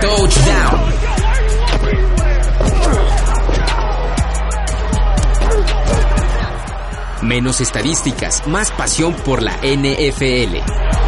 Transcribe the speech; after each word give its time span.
Touchdown. 0.00 0.80
Menos 7.22 7.60
estadísticas, 7.60 8.46
más 8.46 8.70
pasión 8.72 9.14
por 9.14 9.42
la 9.42 9.56
NFL. 9.62 10.99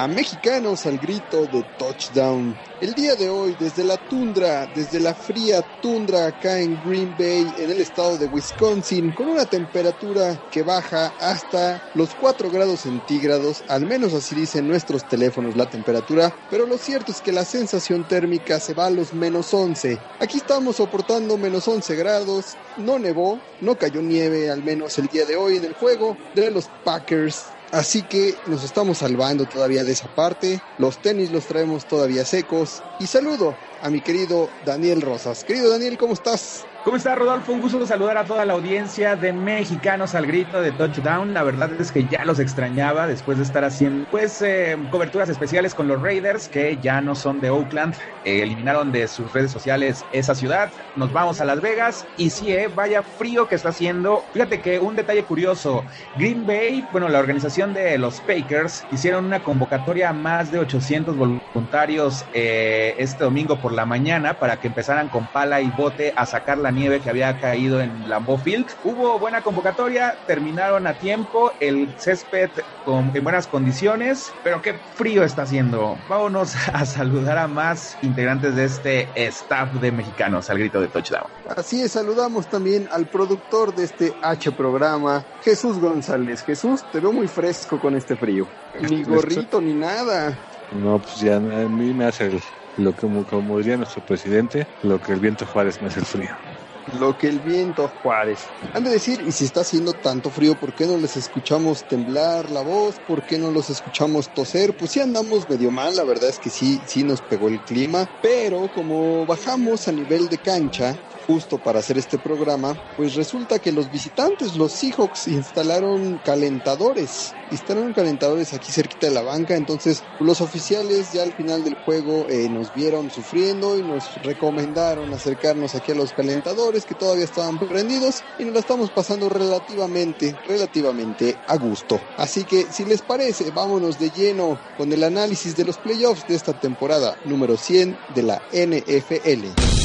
A 0.00 0.08
Mexicanos 0.08 0.86
al 0.86 0.96
grito 0.96 1.44
de 1.44 1.62
touchdown. 1.76 2.56
El 2.80 2.94
día 2.94 3.16
de 3.16 3.28
hoy, 3.28 3.54
desde 3.60 3.84
la 3.84 3.98
tundra, 3.98 4.66
desde 4.74 4.98
la 4.98 5.12
fría 5.12 5.60
tundra 5.82 6.28
acá 6.28 6.58
en 6.58 6.80
Green 6.86 7.14
Bay, 7.18 7.46
en 7.58 7.70
el 7.70 7.82
estado 7.82 8.16
de 8.16 8.24
Wisconsin, 8.24 9.12
con 9.12 9.28
una 9.28 9.44
temperatura 9.44 10.40
que 10.50 10.62
baja 10.62 11.12
hasta 11.20 11.90
los 11.92 12.14
4 12.14 12.50
grados 12.50 12.80
centígrados, 12.80 13.62
al 13.68 13.84
menos 13.84 14.14
así 14.14 14.34
dicen 14.34 14.66
nuestros 14.66 15.06
teléfonos 15.06 15.54
la 15.54 15.68
temperatura, 15.68 16.34
pero 16.48 16.64
lo 16.64 16.78
cierto 16.78 17.12
es 17.12 17.20
que 17.20 17.30
la 17.30 17.44
sensación 17.44 18.08
térmica 18.08 18.58
se 18.58 18.72
va 18.72 18.86
a 18.86 18.90
los 18.90 19.12
menos 19.12 19.52
11. 19.52 19.98
Aquí 20.18 20.38
estamos 20.38 20.76
soportando 20.76 21.36
menos 21.36 21.68
11 21.68 21.94
grados, 21.96 22.56
no 22.78 22.98
nevó, 22.98 23.38
no 23.60 23.76
cayó 23.76 24.00
nieve, 24.00 24.48
al 24.48 24.64
menos 24.64 24.98
el 24.98 25.08
día 25.08 25.26
de 25.26 25.36
hoy 25.36 25.58
en 25.58 25.64
el 25.66 25.74
juego 25.74 26.16
de 26.34 26.50
los 26.50 26.70
Packers 26.84 27.44
Así 27.72 28.02
que 28.02 28.34
nos 28.46 28.64
estamos 28.64 28.98
salvando 28.98 29.46
todavía 29.46 29.84
de 29.84 29.92
esa 29.92 30.12
parte. 30.14 30.60
Los 30.78 31.00
tenis 31.00 31.30
los 31.30 31.46
traemos 31.46 31.86
todavía 31.86 32.24
secos. 32.24 32.82
Y 32.98 33.06
saludo 33.06 33.54
a 33.80 33.90
mi 33.90 34.00
querido 34.00 34.50
Daniel 34.66 35.00
Rosas. 35.00 35.44
Querido 35.44 35.70
Daniel, 35.70 35.96
¿cómo 35.96 36.14
estás? 36.14 36.66
¿Cómo 36.82 36.96
está 36.96 37.14
Rodolfo? 37.14 37.52
Un 37.52 37.60
gusto 37.60 37.86
saludar 37.86 38.16
a 38.16 38.24
toda 38.24 38.46
la 38.46 38.54
audiencia 38.54 39.14
de 39.14 39.34
Mexicanos 39.34 40.14
al 40.14 40.26
grito 40.26 40.62
de 40.62 40.72
Touchdown. 40.72 41.34
La 41.34 41.42
verdad 41.42 41.70
es 41.78 41.92
que 41.92 42.06
ya 42.06 42.24
los 42.24 42.38
extrañaba 42.38 43.06
después 43.06 43.36
de 43.36 43.44
estar 43.44 43.64
haciendo 43.64 44.08
pues 44.10 44.40
eh, 44.40 44.78
coberturas 44.90 45.28
especiales 45.28 45.74
con 45.74 45.88
los 45.88 46.00
Raiders 46.00 46.48
que 46.48 46.78
ya 46.78 47.02
no 47.02 47.14
son 47.14 47.38
de 47.38 47.50
Oakland. 47.50 47.96
Eh, 48.24 48.40
eliminaron 48.42 48.92
de 48.92 49.08
sus 49.08 49.30
redes 49.30 49.50
sociales 49.50 50.06
esa 50.10 50.34
ciudad. 50.34 50.72
Nos 50.96 51.12
vamos 51.12 51.42
a 51.42 51.44
Las 51.44 51.60
Vegas 51.60 52.06
y 52.16 52.30
sí, 52.30 52.50
eh, 52.50 52.68
vaya 52.74 53.02
frío 53.02 53.46
que 53.46 53.56
está 53.56 53.68
haciendo. 53.68 54.24
Fíjate 54.32 54.62
que 54.62 54.78
un 54.78 54.96
detalle 54.96 55.26
curioso. 55.26 55.84
Green 56.16 56.46
Bay, 56.46 56.88
bueno, 56.90 57.10
la 57.10 57.18
organización 57.18 57.74
de 57.74 57.98
los 57.98 58.22
Packers 58.22 58.86
hicieron 58.90 59.26
una 59.26 59.42
convocatoria 59.42 60.08
a 60.08 60.12
más 60.14 60.50
de 60.50 60.58
800 60.60 61.14
voluntarios 61.14 62.24
este 62.32 63.24
domingo 63.24 63.60
por 63.60 63.72
la 63.72 63.84
mañana 63.84 64.38
para 64.38 64.58
que 64.58 64.68
empezaran 64.68 65.10
con 65.10 65.26
pala 65.26 65.60
y 65.60 65.70
bote 65.70 66.14
a 66.16 66.24
sacar 66.24 66.56
la 66.56 66.69
nieve 66.70 67.00
que 67.00 67.10
había 67.10 67.38
caído 67.40 67.80
en 67.80 68.08
Lambeau 68.08 68.38
Field. 68.38 68.66
Hubo 68.84 69.18
buena 69.18 69.42
convocatoria, 69.42 70.16
terminaron 70.26 70.86
a 70.86 70.94
tiempo, 70.94 71.52
el 71.60 71.88
césped 71.98 72.50
con, 72.84 73.10
en 73.14 73.22
buenas 73.22 73.46
condiciones, 73.46 74.32
pero 74.42 74.62
qué 74.62 74.74
frío 74.94 75.24
está 75.24 75.42
haciendo. 75.42 75.98
Vámonos 76.08 76.54
a 76.72 76.84
saludar 76.84 77.38
a 77.38 77.46
más 77.46 77.96
integrantes 78.02 78.56
de 78.56 78.64
este 78.64 79.08
staff 79.14 79.72
de 79.74 79.92
mexicanos 79.92 80.50
al 80.50 80.58
grito 80.58 80.80
de 80.80 80.88
touchdown. 80.88 81.26
Así 81.56 81.82
es, 81.82 81.92
saludamos 81.92 82.46
también 82.48 82.88
al 82.92 83.06
productor 83.06 83.74
de 83.74 83.84
este 83.84 84.14
H 84.22 84.52
programa, 84.52 85.24
Jesús 85.42 85.78
González. 85.78 86.42
Jesús, 86.42 86.84
te 86.92 87.00
veo 87.00 87.12
muy 87.12 87.28
fresco 87.28 87.78
con 87.80 87.94
este 87.96 88.16
frío. 88.16 88.46
Ni 88.88 89.02
gorrito 89.02 89.60
ni 89.60 89.74
nada. 89.74 90.36
No, 90.72 90.98
pues 90.98 91.20
ya 91.20 91.36
a 91.36 91.40
mí 91.40 91.92
me 91.92 92.04
hace 92.04 92.40
lo 92.76 92.94
que, 92.94 93.08
como 93.28 93.58
diría 93.58 93.76
nuestro 93.76 94.04
presidente, 94.04 94.66
lo 94.82 95.00
que 95.00 95.12
el 95.12 95.20
viento 95.20 95.44
Juárez 95.46 95.80
me 95.82 95.88
hace 95.88 96.00
el 96.00 96.06
frío 96.06 96.49
lo 96.86 97.16
que 97.16 97.28
el 97.28 97.40
viento 97.40 97.88
Juárez. 97.88 98.40
Han 98.74 98.84
de 98.84 98.90
decir, 98.90 99.20
y 99.20 99.32
si 99.32 99.44
está 99.44 99.60
haciendo 99.60 99.94
tanto 99.94 100.30
frío, 100.30 100.54
¿por 100.54 100.74
qué 100.74 100.86
no 100.86 100.96
les 100.96 101.16
escuchamos 101.16 101.84
temblar 101.84 102.50
la 102.50 102.62
voz? 102.62 102.98
¿Por 102.98 103.22
qué 103.22 103.38
no 103.38 103.50
los 103.50 103.70
escuchamos 103.70 104.32
toser? 104.32 104.76
Pues 104.76 104.92
sí 104.92 105.00
andamos 105.00 105.48
medio 105.48 105.70
mal, 105.70 105.94
la 105.96 106.04
verdad 106.04 106.30
es 106.30 106.38
que 106.38 106.50
sí, 106.50 106.82
sí 106.86 107.04
nos 107.04 107.22
pegó 107.22 107.48
el 107.48 107.60
clima, 107.62 108.10
pero 108.20 108.68
como 108.68 109.26
bajamos 109.26 109.88
a 109.88 109.92
nivel 109.92 110.28
de 110.28 110.38
cancha, 110.38 110.98
justo 111.30 111.58
para 111.58 111.78
hacer 111.78 111.96
este 111.96 112.18
programa, 112.18 112.76
pues 112.96 113.14
resulta 113.14 113.60
que 113.60 113.70
los 113.70 113.88
visitantes, 113.88 114.56
los 114.56 114.72
Seahawks, 114.72 115.28
instalaron 115.28 116.20
calentadores. 116.24 117.34
Instalaron 117.52 117.92
calentadores 117.92 118.52
aquí 118.52 118.72
cerquita 118.72 119.06
de 119.06 119.14
la 119.14 119.22
banca, 119.22 119.54
entonces 119.54 120.02
los 120.18 120.40
oficiales 120.40 121.12
ya 121.12 121.22
al 121.22 121.32
final 121.32 121.62
del 121.62 121.76
juego 121.76 122.26
eh, 122.28 122.48
nos 122.48 122.74
vieron 122.74 123.12
sufriendo 123.12 123.78
y 123.78 123.82
nos 123.82 124.20
recomendaron 124.24 125.12
acercarnos 125.12 125.76
aquí 125.76 125.92
a 125.92 125.94
los 125.94 126.12
calentadores 126.12 126.84
que 126.84 126.96
todavía 126.96 127.24
estaban 127.24 127.60
prendidos 127.60 128.24
y 128.40 128.44
nos 128.44 128.54
la 128.54 128.60
estamos 128.60 128.90
pasando 128.90 129.28
relativamente, 129.28 130.36
relativamente 130.48 131.36
a 131.46 131.56
gusto. 131.56 132.00
Así 132.16 132.42
que 132.42 132.66
si 132.72 132.84
les 132.84 133.02
parece, 133.02 133.52
vámonos 133.52 134.00
de 134.00 134.10
lleno 134.10 134.58
con 134.76 134.92
el 134.92 135.04
análisis 135.04 135.56
de 135.56 135.64
los 135.64 135.78
playoffs 135.78 136.26
de 136.26 136.34
esta 136.34 136.58
temporada 136.58 137.16
número 137.24 137.56
100 137.56 137.96
de 138.16 138.22
la 138.24 138.42
NFL. 138.52 139.79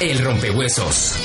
El 0.00 0.20
rompehuesos. 0.20 1.16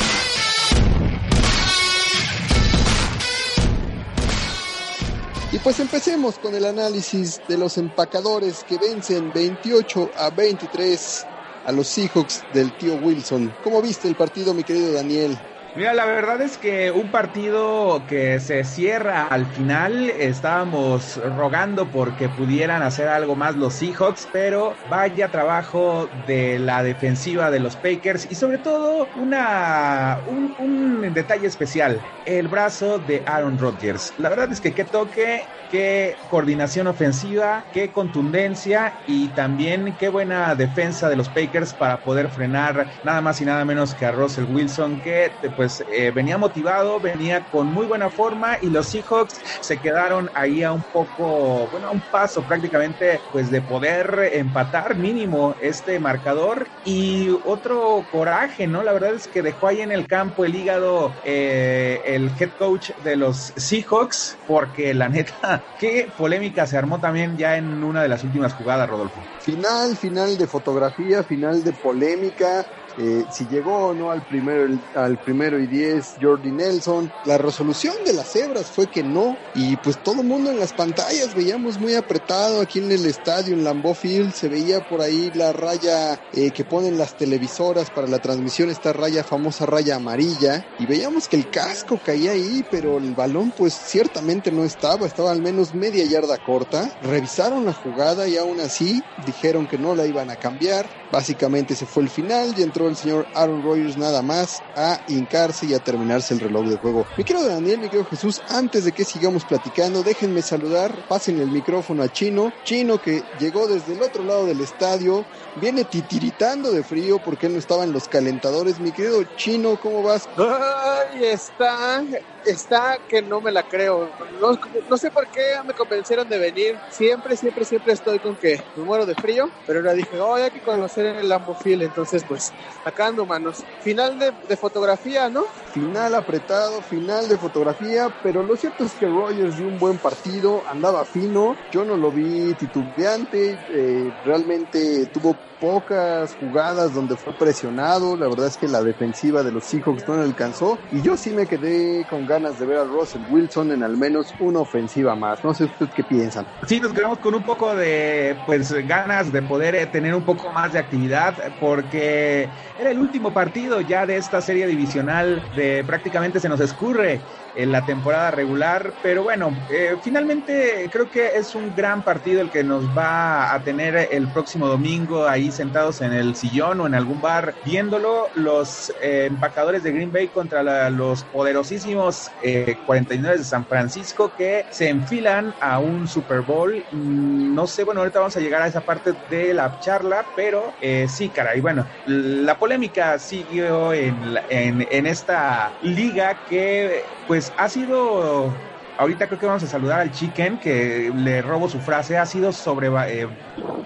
Y 5.52 5.60
pues 5.60 5.80
empecemos 5.80 6.40
con 6.40 6.56
el 6.56 6.66
análisis 6.66 7.40
de 7.48 7.60
los 7.60 7.78
empacadores 7.78 8.64
que 8.64 8.80
vencen 8.80 9.32
28 9.32 10.10
a 10.18 10.32
23 10.32 11.26
a 11.68 11.72
los 11.72 11.88
Seahawks 11.88 12.42
del 12.52 12.76
tío 12.76 12.96
Wilson. 12.96 13.54
¿Cómo 13.64 13.80
viste 13.80 14.08
el 14.08 14.16
partido, 14.16 14.56
mi 14.56 14.64
querido 14.64 14.92
Daniel? 14.92 15.38
Mira, 15.76 15.96
la 15.96 16.06
verdad 16.06 16.40
es 16.42 16.60
que 16.60 16.92
un 16.92 17.10
partido 17.10 18.06
que 18.06 18.40
se 18.40 18.64
cierra 18.64 19.26
al 19.26 19.48
final, 19.48 20.12
estábamos 20.12 21.16
rogando 21.16 21.90
porque 21.90 22.30
pudieran 22.30 22.84
hacer 22.84 23.08
algo 23.08 23.36
más 23.36 23.56
los 23.56 23.74
Seahawks, 23.74 24.28
pero 24.32 24.76
vaya 24.86 25.32
trabajo 25.32 26.10
de 26.14 26.60
la 26.60 26.84
defensiva 26.84 27.50
de 27.50 27.60
los 27.60 27.76
Packers 27.76 28.30
y 28.30 28.36
sobre 28.36 28.60
todo 28.60 29.10
una, 29.16 30.22
un, 30.28 31.02
detalle 31.12 31.48
especial, 31.48 32.06
el 32.24 32.50
brazo 32.50 33.00
de 33.00 33.24
Aaron 33.26 33.58
Rodgers. 33.58 34.14
La 34.18 34.30
verdad 34.30 34.52
es 34.52 34.62
que 34.62 34.76
qué 34.76 34.86
toque, 34.86 35.42
qué 35.68 36.18
coordinación 36.28 36.86
ofensiva, 36.86 37.66
qué 37.72 37.92
contundencia 37.92 39.02
y 39.08 39.30
también 39.30 39.96
qué 39.98 40.10
buena 40.10 40.54
defensa 40.54 41.10
de 41.10 41.16
los 41.16 41.30
Packers 41.30 41.74
para 41.74 41.98
poder 42.04 42.30
frenar 42.30 42.90
nada 43.02 43.22
más 43.22 43.42
y 43.42 43.46
nada 43.46 43.66
menos 43.66 43.96
que 43.96 44.06
a 44.06 44.12
Russell 44.12 44.46
Wilson, 44.46 45.02
que 45.02 45.32
pues 45.56 45.63
eh, 45.64 46.12
venía 46.12 46.38
motivado, 46.38 47.00
venía 47.00 47.46
con 47.46 47.68
muy 47.68 47.86
buena 47.86 48.10
forma 48.10 48.58
y 48.62 48.70
los 48.70 48.88
Seahawks 48.88 49.40
se 49.62 49.80
quedaron 49.80 50.30
ahí 50.34 50.64
a 50.64 50.72
un 50.72 50.84
poco, 50.84 51.68
bueno, 51.70 51.88
a 51.88 51.92
un 51.92 52.02
paso 52.02 52.46
prácticamente 52.46 53.22
pues 53.32 53.50
de 53.50 53.62
poder 53.62 54.30
empatar 54.34 54.98
mínimo 54.98 55.56
este 55.60 56.00
marcador 56.00 56.68
y 56.84 57.30
otro 57.44 58.08
coraje, 58.10 58.68
¿no? 58.68 58.84
La 58.84 58.94
verdad 58.94 59.16
es 59.16 59.28
que 59.28 59.42
dejó 59.42 59.68
ahí 59.68 59.82
en 59.82 59.92
el 59.92 60.08
campo 60.08 60.46
el 60.46 60.56
hígado 60.56 61.16
eh, 61.24 62.02
el 62.06 62.32
head 62.40 62.52
coach 62.58 62.92
de 62.98 63.16
los 63.16 63.54
Seahawks 63.56 64.38
porque 64.46 64.94
la 64.94 65.10
neta, 65.10 65.66
qué 65.78 66.12
polémica 66.16 66.68
se 66.68 66.78
armó 66.78 67.00
también 67.00 67.38
ya 67.38 67.58
en 67.58 67.84
una 67.84 68.02
de 68.02 68.10
las 68.10 68.24
últimas 68.24 68.54
jugadas, 68.54 68.90
Rodolfo. 68.90 69.24
Final, 69.40 69.96
final 69.98 70.38
de 70.38 70.48
fotografía, 70.48 71.24
final 71.24 71.64
de 71.64 71.74
polémica 71.74 72.66
eh, 72.98 73.26
si 73.32 73.46
llegó 73.48 73.88
o 73.88 73.94
no 73.94 74.12
al 74.12 74.26
primero, 74.26 74.68
al 74.96 75.18
primero 75.20 75.60
y 75.60 75.68
diez 75.68 76.16
Jordi 76.22 76.52
Nelson. 76.52 77.12
La 77.26 77.38
resolución 77.38 77.96
de 78.06 78.14
las 78.14 78.32
cebras 78.32 78.72
fue 78.72 78.88
que 78.88 79.04
no, 79.04 79.38
y 79.56 79.76
pues 79.78 80.02
todo 80.04 80.22
el 80.22 80.28
mundo 80.28 80.52
en 80.52 80.60
las 80.60 80.74
pantallas 80.74 81.36
veíamos 81.36 81.80
muy 81.80 81.96
apretado 81.96 82.62
aquí 82.62 82.80
en 82.80 82.92
el 82.92 83.06
estadio, 83.06 83.54
en 83.54 83.64
Lambeau 83.64 83.94
Field, 83.94 84.34
se 84.34 84.50
veía 84.50 84.88
por 84.88 85.02
ahí 85.02 85.32
la 85.34 85.54
raya 85.54 86.20
eh, 86.34 86.52
que 86.52 86.64
ponen 86.64 86.98
las 86.98 87.18
televisoras 87.18 87.90
para 87.90 88.08
la 88.08 88.20
transmisión, 88.20 88.70
esta 88.70 88.94
raya, 88.94 89.24
famosa 89.24 89.66
raya 89.66 89.96
amarilla, 89.96 90.66
y 90.80 90.86
veíamos 90.86 91.28
que 91.28 91.38
el 91.38 91.50
casco 91.50 92.00
caía 92.04 92.32
ahí, 92.32 92.66
pero 92.70 92.98
el 92.98 93.14
balón 93.14 93.52
pues 93.58 93.74
ciertamente 93.74 94.52
no 94.52 94.64
estaba, 94.64 95.06
estaba 95.06 95.32
al 95.32 95.42
menos 95.42 95.74
media 95.74 96.06
yarda 96.06 96.38
corta. 96.38 96.92
Revisaron 97.02 97.66
la 97.66 97.74
jugada 97.74 98.28
y 98.28 98.38
aún 98.38 98.60
así 98.60 99.04
dijeron 99.26 99.68
que 99.68 99.78
no 99.78 99.96
la 99.96 100.06
iban 100.06 100.30
a 100.30 100.36
cambiar. 100.36 100.88
Básicamente 101.12 101.76
se 101.76 101.86
fue 101.86 102.04
el 102.04 102.10
final 102.10 102.54
y 102.58 102.64
entró 102.64 102.83
el 102.88 102.96
señor 102.96 103.28
Aaron 103.34 103.64
Rodgers 103.64 103.98
nada 103.98 104.22
más 104.22 104.62
a 104.76 105.00
hincarse 105.08 105.66
y 105.66 105.74
a 105.74 105.80
terminarse 105.80 106.34
el 106.34 106.40
reloj 106.40 106.68
de 106.68 106.78
juego. 106.78 107.06
Mi 107.18 107.24
querido 107.24 107.48
Daniel, 107.48 107.80
mi 107.80 107.88
querido 107.88 108.06
Jesús, 108.06 108.42
antes 108.50 108.86
de 108.86 108.92
que 108.92 109.06
sigamos 109.06 109.46
platicando, 109.46 110.04
déjenme 110.04 110.42
saludar, 110.42 111.08
pasen 111.08 111.40
el 111.40 111.50
micrófono 111.50 112.04
a 112.04 112.10
Chino. 112.10 112.54
Chino 112.64 113.00
que 113.00 113.24
llegó 113.40 113.68
desde 113.68 113.94
el 113.94 114.02
otro 114.02 114.24
lado 114.24 114.46
del 114.46 114.62
estadio, 114.62 115.26
viene 115.62 115.84
titiritando 115.86 116.72
de 116.72 116.84
frío 116.84 117.20
porque 117.24 117.48
él 117.48 117.54
no 117.54 117.60
estaba 117.60 117.84
en 117.84 117.94
los 117.94 118.08
calentadores. 118.08 118.80
Mi 118.80 118.92
querido 118.92 119.24
Chino, 119.36 119.80
¿cómo 119.82 120.04
vas? 120.04 120.28
Ay, 120.38 121.26
está, 121.26 122.04
está 122.46 122.98
que 123.08 123.22
no 123.22 123.42
me 123.42 123.52
la 123.52 123.64
creo. 123.64 124.10
No, 124.40 124.60
no 124.90 124.98
sé 124.98 125.12
por 125.12 125.28
qué 125.28 125.56
me 125.66 125.74
convencieron 125.74 126.28
de 126.28 126.38
venir. 126.38 126.78
Siempre, 126.90 127.36
siempre, 127.38 127.66
siempre 127.66 127.94
estoy 127.94 128.20
con 128.20 128.36
que 128.36 128.62
me 128.76 128.84
muero 128.84 129.06
de 129.06 129.16
frío, 129.16 129.50
pero 129.66 129.80
ahora 129.80 129.94
dije, 129.94 130.20
oh, 130.20 130.36
hay 130.36 130.52
que 130.52 130.62
conocer 130.62 131.06
el 131.06 131.30
Lambofield, 131.30 131.84
entonces 131.84 132.24
pues 132.28 132.52
sacando 132.84 133.26
manos. 133.26 133.64
Final 133.82 134.20
de, 134.20 134.32
de, 134.48 134.58
fotografía, 134.58 135.30
¿no? 135.30 135.44
Final 135.74 136.16
apretado, 136.16 136.82
final 136.82 137.28
de 137.28 137.38
fotografía, 137.38 138.14
pero 138.22 138.44
lo 138.44 138.56
cierto 138.56 138.84
es 138.84 138.94
que 138.94 139.06
Rogers 139.08 139.58
dio 139.58 139.68
un 139.68 139.80
buen 139.80 139.98
partido, 139.98 140.64
andaba 140.70 141.06
fino, 141.06 141.56
yo 141.72 141.84
no 141.84 141.98
lo 141.98 142.12
vi 142.12 142.54
titubeante, 142.54 143.58
eh, 143.70 144.14
realmente 144.26 145.08
tuvo 145.08 145.36
pocas 145.64 146.36
jugadas 146.42 146.94
donde 146.94 147.16
fue 147.16 147.32
presionado, 147.32 148.18
la 148.18 148.28
verdad 148.28 148.48
es 148.48 148.58
que 148.58 148.68
la 148.68 148.84
defensiva 148.84 149.44
de 149.44 149.52
los 149.54 149.64
Seahawks 149.64 150.06
no 150.10 150.18
le 150.18 150.24
alcanzó 150.24 150.78
y 150.92 151.02
yo 151.02 151.16
sí 151.16 151.30
me 151.30 151.48
quedé 151.48 152.06
con 152.10 152.28
ganas 152.28 152.33
de 152.42 152.66
ver 152.66 152.78
a 152.78 152.84
Russell 152.84 153.22
Wilson 153.28 153.74
en 153.74 153.84
al 153.84 153.96
menos 153.96 154.36
una 154.40 154.60
ofensiva 154.60 155.16
más, 155.16 155.44
no 155.44 155.54
sé 155.54 155.66
ustedes 155.66 155.94
qué 155.94 156.04
piensan. 156.04 156.48
Sí, 156.68 156.80
nos 156.80 156.92
quedamos 156.92 157.20
con 157.20 157.36
un 157.36 157.44
poco 157.44 157.76
de 157.76 158.42
pues 158.44 158.72
ganas 158.88 159.32
de 159.32 159.44
poder 159.44 159.76
eh, 159.76 159.86
tener 159.86 160.16
un 160.16 160.26
poco 160.26 160.52
más 160.52 160.74
de 160.74 160.80
actividad 160.80 161.56
porque 161.60 162.52
era 162.76 162.90
el 162.90 163.00
último 163.00 163.34
partido 163.36 163.82
ya 163.82 164.08
de 164.08 164.18
esta 164.18 164.42
serie 164.42 164.66
divisional 164.66 165.48
de 165.54 165.84
prácticamente 165.86 166.40
se 166.40 166.50
nos 166.50 166.60
escurre 166.60 167.26
en 167.56 167.72
la 167.72 167.86
temporada 167.86 168.32
regular, 168.32 168.94
pero 169.02 169.24
bueno, 169.24 169.56
eh, 169.70 169.96
finalmente 170.02 170.90
creo 170.92 171.10
que 171.10 171.28
es 171.36 171.56
un 171.56 171.74
gran 171.76 172.04
partido 172.04 172.42
el 172.42 172.50
que 172.50 172.64
nos 172.64 172.86
va 172.96 173.54
a 173.54 173.64
tener 173.64 174.10
el 174.12 174.28
próximo 174.32 174.68
domingo 174.68 175.28
ahí 175.28 175.52
sentados 175.52 176.02
en 176.02 176.14
el 176.14 176.36
sillón 176.36 176.82
o 176.82 176.88
en 176.88 176.96
algún 176.96 177.22
bar 177.22 177.56
viéndolo 177.64 178.28
los 178.36 178.92
eh, 179.02 179.26
empacadores 179.28 179.84
de 179.84 179.92
Green 179.92 180.12
Bay 180.12 180.28
contra 180.28 180.90
los 180.90 181.24
poderosísimos 181.26 182.30
eh, 182.42 182.76
49 182.86 183.38
de 183.38 183.44
San 183.44 183.66
Francisco 183.66 184.32
que 184.36 184.66
se 184.70 184.90
enfilan 184.90 185.54
a 185.60 185.80
un 185.80 186.08
Super 186.08 186.42
Bowl. 186.42 186.86
Mm, 186.92 187.54
no 187.54 187.68
sé, 187.68 187.84
bueno, 187.84 188.02
ahorita 188.02 188.20
vamos 188.20 188.36
a 188.38 188.40
llegar 188.40 188.62
a 188.62 188.68
esa 188.68 188.82
parte 188.82 189.14
de 189.30 189.54
la 189.54 189.80
charla, 189.80 190.26
pero 190.36 190.74
eh, 190.82 191.08
sí, 191.08 191.30
caray, 191.30 191.62
bueno, 191.62 191.86
la 192.06 192.58
polémica 192.58 193.18
siguió 193.20 193.94
en, 193.94 194.38
en, 194.50 194.88
en 194.90 195.06
esta 195.06 195.74
liga 195.82 196.40
que 196.48 197.04
pues 197.28 197.43
ha 197.58 197.70
sido 197.70 198.62
ahorita 198.98 199.28
creo 199.28 199.40
que 199.40 199.46
vamos 199.46 199.64
a 199.64 199.68
saludar 199.68 200.00
al 200.02 200.12
Chicken, 200.12 200.60
que 200.60 201.12
le 201.14 201.42
robo 201.42 201.68
su 201.70 201.82
frase, 201.82 202.18
ha 202.18 202.26
sido 202.26 202.52
sobre, 202.52 202.88
eh, 203.10 203.28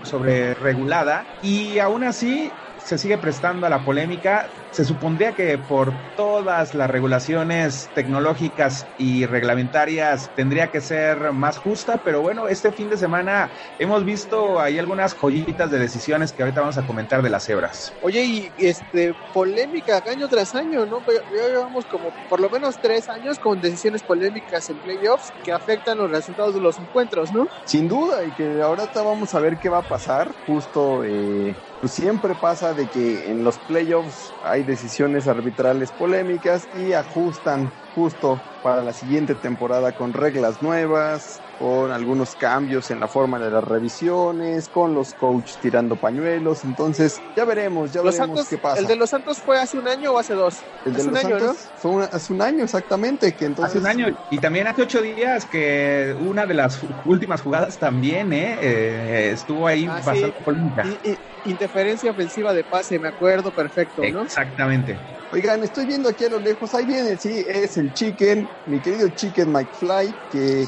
sobre 0.04 0.54
regulada 0.54 1.30
y 1.40 1.80
aún 1.80 2.04
así 2.04 2.60
se 2.76 2.98
sigue 2.98 3.18
prestando 3.18 3.66
a 3.68 3.70
la 3.70 3.84
polémica. 3.84 4.52
Se 4.78 4.86
supondría 4.86 5.34
que 5.34 5.58
por 5.58 5.92
todas 6.16 6.76
las 6.76 6.88
regulaciones 6.88 7.90
tecnológicas 7.96 8.86
y 8.96 9.26
reglamentarias 9.26 10.30
tendría 10.36 10.70
que 10.70 10.82
ser 10.82 11.34
más 11.34 11.58
justa, 11.58 12.04
pero 12.04 12.22
bueno, 12.22 12.48
este 12.48 12.72
fin 12.72 12.88
de 12.88 12.96
semana 12.96 13.50
hemos 13.80 14.06
visto 14.06 14.60
ahí 14.60 14.78
algunas 14.78 15.16
joyitas 15.16 15.72
de 15.72 15.80
decisiones 15.80 16.32
que 16.32 16.44
ahorita 16.44 16.62
vamos 16.62 16.78
a 16.78 16.86
comentar 16.86 17.24
de 17.24 17.32
las 17.32 17.46
cebras. 17.46 17.92
Oye, 18.02 18.24
y 18.24 18.54
este 18.56 19.16
polémica 19.34 20.04
año 20.06 20.28
tras 20.30 20.54
año, 20.54 20.86
¿no? 20.86 21.04
Ya 21.36 21.48
llevamos 21.48 21.88
como 21.88 22.12
por 22.30 22.40
lo 22.40 22.48
menos 22.52 22.78
tres 22.80 23.10
años 23.10 23.40
con 23.40 23.60
decisiones 23.60 24.04
polémicas 24.04 24.70
en 24.70 24.78
playoffs 24.78 25.34
que 25.42 25.52
afectan 25.52 25.98
los 25.98 26.12
resultados 26.12 26.54
de 26.54 26.62
los 26.62 26.78
encuentros, 26.78 27.32
¿no? 27.32 27.48
Sin 27.66 27.88
duda, 27.88 28.24
y 28.26 28.32
que 28.32 28.62
ahorita 28.62 29.02
vamos 29.02 29.34
a 29.34 29.40
ver 29.40 29.58
qué 29.58 29.70
va 29.70 29.80
a 29.80 29.88
pasar. 29.88 30.36
Justo 30.46 31.04
eh, 31.04 31.56
pues 31.80 31.94
siempre 31.94 32.36
pasa 32.36 32.74
de 32.74 32.90
que 32.90 33.30
en 33.30 33.44
los 33.44 33.60
playoffs 33.60 34.36
hay 34.42 34.64
decisiones 34.64 35.28
arbitrales 35.28 35.92
polémicas 35.92 36.68
y 36.72 36.94
ajustan 36.94 37.74
justo 37.94 38.44
para 38.62 38.84
la 38.84 38.94
siguiente 38.94 39.36
temporada 39.36 39.94
con 39.94 40.14
reglas 40.14 40.62
nuevas, 40.62 41.44
con 41.58 41.92
algunos 41.92 42.36
cambios 42.36 42.92
en 42.92 43.00
la 43.00 43.08
forma 43.08 43.40
de 43.40 43.50
las 43.50 43.64
revisiones, 43.64 44.70
con 44.70 44.94
los 44.94 45.14
coaches 45.14 45.60
tirando 45.60 45.98
pañuelos. 45.98 46.64
Entonces, 46.64 47.24
ya 47.36 47.46
veremos, 47.46 47.94
ya 47.94 48.02
los 48.04 48.14
veremos 48.14 48.38
Santos, 48.40 48.50
qué 48.50 48.58
pasa. 48.58 48.80
¿El 48.80 48.88
de 48.88 48.96
los 48.96 49.10
Santos 49.10 49.40
fue 49.40 49.60
hace 49.60 49.78
un 49.78 49.88
año 49.88 50.12
o 50.14 50.20
hace 50.20 50.34
dos? 50.34 50.66
El 50.84 50.94
de 50.94 51.00
hace 51.02 51.12
los 51.12 51.20
un 51.20 51.26
año, 51.26 51.40
Santos 51.40 51.72
¿no? 51.74 51.80
fue 51.82 51.92
una- 51.92 52.06
hace 52.06 52.34
un 52.34 52.42
año 52.42 52.64
exactamente, 52.64 53.36
que 53.36 53.46
entonces... 53.46 53.76
Hace 53.76 53.80
un 53.80 53.88
año 53.88 54.08
y 54.30 54.40
también 54.40 54.68
hace 54.68 54.82
ocho 54.84 55.02
días 55.02 55.46
que 55.46 56.16
una 56.20 56.46
de 56.46 56.54
las 56.54 56.80
últimas 57.06 57.42
jugadas 57.42 57.80
también 57.80 58.34
eh, 58.34 58.58
eh, 58.62 59.32
estuvo 59.32 59.66
ahí 59.68 59.86
Ah, 59.90 60.00
sí. 60.02 60.06
bastante 60.08 60.44
polémica. 60.44 60.84
Y- 60.86 61.10
y- 61.12 61.18
interferencia 61.50 62.12
ofensiva 62.12 62.54
de 62.54 62.64
pase, 62.64 63.00
me 63.00 63.08
acuerdo 63.08 63.52
perfecto, 63.54 64.02
¿no? 64.12 64.24
Exactamente. 64.24 65.00
Oigan, 65.32 65.62
estoy 65.64 65.86
viendo 65.86 66.08
aquí 66.08 66.24
a 66.24 66.30
lo 66.30 66.40
lejos, 66.40 66.74
ahí 66.74 66.86
viene, 66.86 67.18
sí, 67.18 67.44
es 67.48 67.76
el 67.78 67.94
Chicken, 67.94 68.50
mi 68.66 68.80
querido 68.82 69.10
Chicken 69.10 69.52
Mike 69.52 69.72
Fly, 69.74 70.18
que 70.30 70.68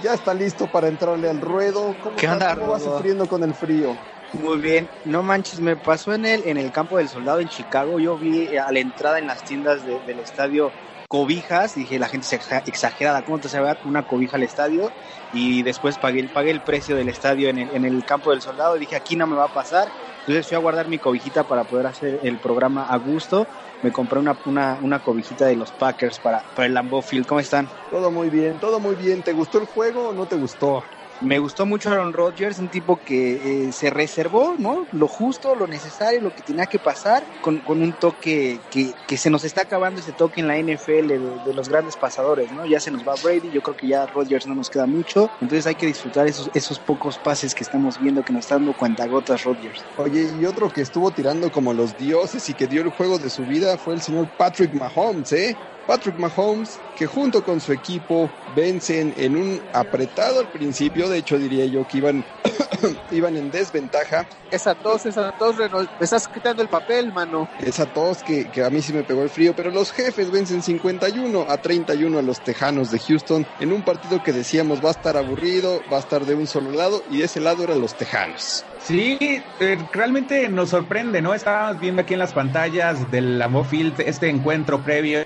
ya 0.00 0.14
está 0.14 0.32
listo 0.32 0.68
para 0.70 0.88
entrarle 0.88 1.28
al 1.28 1.40
ruedo. 1.40 1.96
¿Cómo, 2.00 2.16
¿Qué 2.16 2.26
está? 2.26 2.34
onda, 2.34 2.54
¿Cómo 2.54 2.68
va 2.72 2.78
sufriendo 2.78 3.26
con 3.26 3.42
el 3.42 3.54
frío? 3.54 3.98
Muy 4.32 4.58
bien, 4.58 4.90
no 5.04 5.22
manches, 5.22 5.60
me 5.60 5.76
pasó 5.76 6.12
en 6.12 6.24
el, 6.24 6.44
en 6.44 6.56
el 6.56 6.70
campo 6.70 6.98
del 6.98 7.08
soldado 7.08 7.40
en 7.40 7.48
Chicago, 7.48 7.98
yo 7.98 8.18
vi 8.18 8.54
eh, 8.54 8.58
a 8.58 8.70
la 8.70 8.80
entrada 8.80 9.18
en 9.18 9.26
las 9.26 9.44
tiendas 9.44 9.84
de- 9.84 10.00
del 10.00 10.20
estadio 10.20 10.74
cobijas, 11.08 11.74
dije 11.74 11.98
la 12.00 12.08
gente 12.08 12.26
se 12.26 12.38
exa- 12.40 12.62
exagerada, 12.66 13.22
¿cómo 13.22 13.38
te 13.38 13.48
se 13.48 13.60
va 13.60 13.78
una 13.84 14.04
cobija 14.04 14.36
al 14.36 14.42
estadio? 14.42 14.92
Y 15.30 15.62
después 15.62 15.98
pagué, 15.98 16.20
el- 16.20 16.30
pagué 16.30 16.50
el 16.50 16.62
precio 16.62 16.96
del 16.96 17.08
estadio 17.08 17.48
en 17.48 17.58
el, 17.58 17.70
en 17.74 17.84
el 17.84 18.04
campo 18.04 18.32
del 18.32 18.40
soldado, 18.42 18.74
dije 18.76 18.96
aquí 18.96 19.16
no 19.16 19.26
me 19.26 19.36
va 19.36 19.44
a 19.44 19.52
pasar, 19.52 19.94
entonces 20.26 20.48
fui 20.48 20.56
a 20.56 20.58
guardar 20.58 20.88
mi 20.88 20.98
cobijita 20.98 21.46
para 21.46 21.64
poder 21.66 21.86
hacer 21.86 22.18
el 22.22 22.40
programa 22.40 22.84
a 22.84 22.96
gusto, 22.98 23.48
me 23.80 23.92
compré 23.92 24.18
una, 24.18 24.36
una, 24.44 24.78
una 24.82 25.00
cobijita 25.00 25.46
de 25.46 25.54
los 25.54 25.70
Packers 25.72 26.18
para, 26.18 26.42
para 26.52 26.66
el 26.66 26.74
Lambeau 26.74 27.00
Field, 27.00 27.26
¿cómo 27.26 27.38
están? 27.38 27.68
Todo 27.88 28.10
muy 28.10 28.28
bien, 28.28 28.58
todo 28.58 28.80
muy 28.80 28.96
bien. 28.96 29.22
¿Te 29.22 29.32
gustó 29.32 29.58
el 29.58 29.66
juego 29.66 30.08
o 30.08 30.12
no 30.12 30.26
te 30.26 30.34
gustó? 30.34 30.84
Me 31.20 31.38
gustó 31.38 31.64
mucho 31.64 31.90
Aaron 31.90 32.12
Rodgers, 32.12 32.58
un 32.58 32.68
tipo 32.68 33.00
que 33.02 33.68
eh, 33.68 33.72
se 33.72 33.90
reservó, 33.90 34.56
¿no? 34.58 34.86
Lo 34.92 35.08
justo, 35.08 35.54
lo 35.54 35.66
necesario, 35.66 36.20
lo 36.20 36.30
que 36.30 36.42
tenía 36.42 36.66
que 36.66 36.78
pasar, 36.78 37.26
con, 37.40 37.60
con 37.60 37.80
un 37.82 37.94
toque 37.94 38.60
que, 38.70 38.92
que 39.06 39.16
se 39.16 39.30
nos 39.30 39.44
está 39.44 39.62
acabando 39.62 40.00
ese 40.00 40.12
toque 40.12 40.40
en 40.40 40.48
la 40.48 40.58
NFL 40.58 41.06
de, 41.06 41.54
los 41.54 41.68
grandes 41.68 41.96
pasadores, 41.96 42.52
¿no? 42.52 42.66
Ya 42.66 42.80
se 42.80 42.90
nos 42.90 43.02
va 43.02 43.14
Brady, 43.22 43.50
yo 43.50 43.62
creo 43.62 43.76
que 43.76 43.88
ya 43.88 44.06
Rodgers 44.06 44.46
no 44.46 44.54
nos 44.54 44.68
queda 44.68 44.86
mucho, 44.86 45.30
entonces 45.40 45.66
hay 45.66 45.74
que 45.74 45.86
disfrutar 45.86 46.26
esos, 46.26 46.50
esos 46.52 46.78
pocos 46.78 47.18
pases 47.18 47.54
que 47.54 47.64
estamos 47.64 47.98
viendo 47.98 48.22
que 48.22 48.32
nos 48.32 48.44
está 48.44 48.56
dando 48.56 48.74
cuentagotas 48.74 49.44
Rodgers. 49.44 49.82
Oye, 49.96 50.30
y 50.38 50.44
otro 50.44 50.68
que 50.68 50.82
estuvo 50.82 51.10
tirando 51.10 51.50
como 51.50 51.72
los 51.72 51.96
dioses 51.96 52.48
y 52.48 52.54
que 52.54 52.66
dio 52.66 52.82
el 52.82 52.90
juego 52.90 53.18
de 53.18 53.30
su 53.30 53.44
vida 53.44 53.78
fue 53.78 53.94
el 53.94 54.02
señor 54.02 54.28
Patrick 54.36 54.72
Mahomes, 54.74 55.32
¿eh? 55.32 55.56
Patrick 55.86 56.18
Mahomes, 56.18 56.78
que 56.96 57.06
junto 57.06 57.44
con 57.44 57.60
su 57.60 57.72
equipo 57.72 58.28
vencen 58.54 59.14
en 59.16 59.36
un 59.36 59.60
apretado 59.72 60.40
al 60.40 60.48
principio, 60.48 61.08
de 61.08 61.18
hecho 61.18 61.38
diría 61.38 61.64
yo 61.66 61.86
que 61.86 61.98
iban, 61.98 62.24
iban 63.12 63.36
en 63.36 63.50
desventaja, 63.50 64.26
Esa 64.50 64.74
tos, 64.74 65.06
esa 65.06 65.32
tos, 65.38 65.56
Reno, 65.56 65.78
me 65.78 65.88
estás 66.00 66.26
quitando 66.28 66.62
el 66.62 66.68
papel, 66.68 67.12
mano. 67.12 67.48
esa 67.60 67.86
tos 67.86 68.22
que, 68.22 68.50
que 68.50 68.64
a 68.64 68.70
mí 68.70 68.82
sí 68.82 68.92
me 68.92 69.04
pegó 69.04 69.22
el 69.22 69.30
frío, 69.30 69.54
pero 69.54 69.70
los 69.70 69.92
jefes 69.92 70.30
vencen 70.30 70.62
51 70.62 71.46
a 71.48 71.56
31 71.58 72.18
a 72.18 72.22
los 72.22 72.40
Tejanos 72.42 72.90
de 72.90 72.98
Houston 72.98 73.46
en 73.60 73.72
un 73.72 73.82
partido 73.82 74.22
que 74.22 74.32
decíamos 74.32 74.84
va 74.84 74.88
a 74.88 74.92
estar 74.92 75.16
aburrido, 75.16 75.82
va 75.92 75.98
a 75.98 76.00
estar 76.00 76.24
de 76.24 76.34
un 76.34 76.46
solo 76.46 76.72
lado 76.72 77.02
y 77.10 77.18
de 77.18 77.24
ese 77.26 77.40
lado 77.40 77.62
eran 77.62 77.80
los 77.80 77.94
Tejanos. 77.94 78.64
Sí, 78.86 79.18
eh, 79.58 79.78
realmente 79.90 80.48
nos 80.48 80.70
sorprende, 80.70 81.20
¿no? 81.20 81.34
Estábamos 81.34 81.80
viendo 81.80 82.02
aquí 82.02 82.12
en 82.12 82.20
las 82.20 82.32
pantallas 82.32 83.10
del 83.10 83.38
Lambeau 83.38 83.64
Field 83.64 84.00
este 84.00 84.28
encuentro 84.28 84.84
previo 84.84 85.24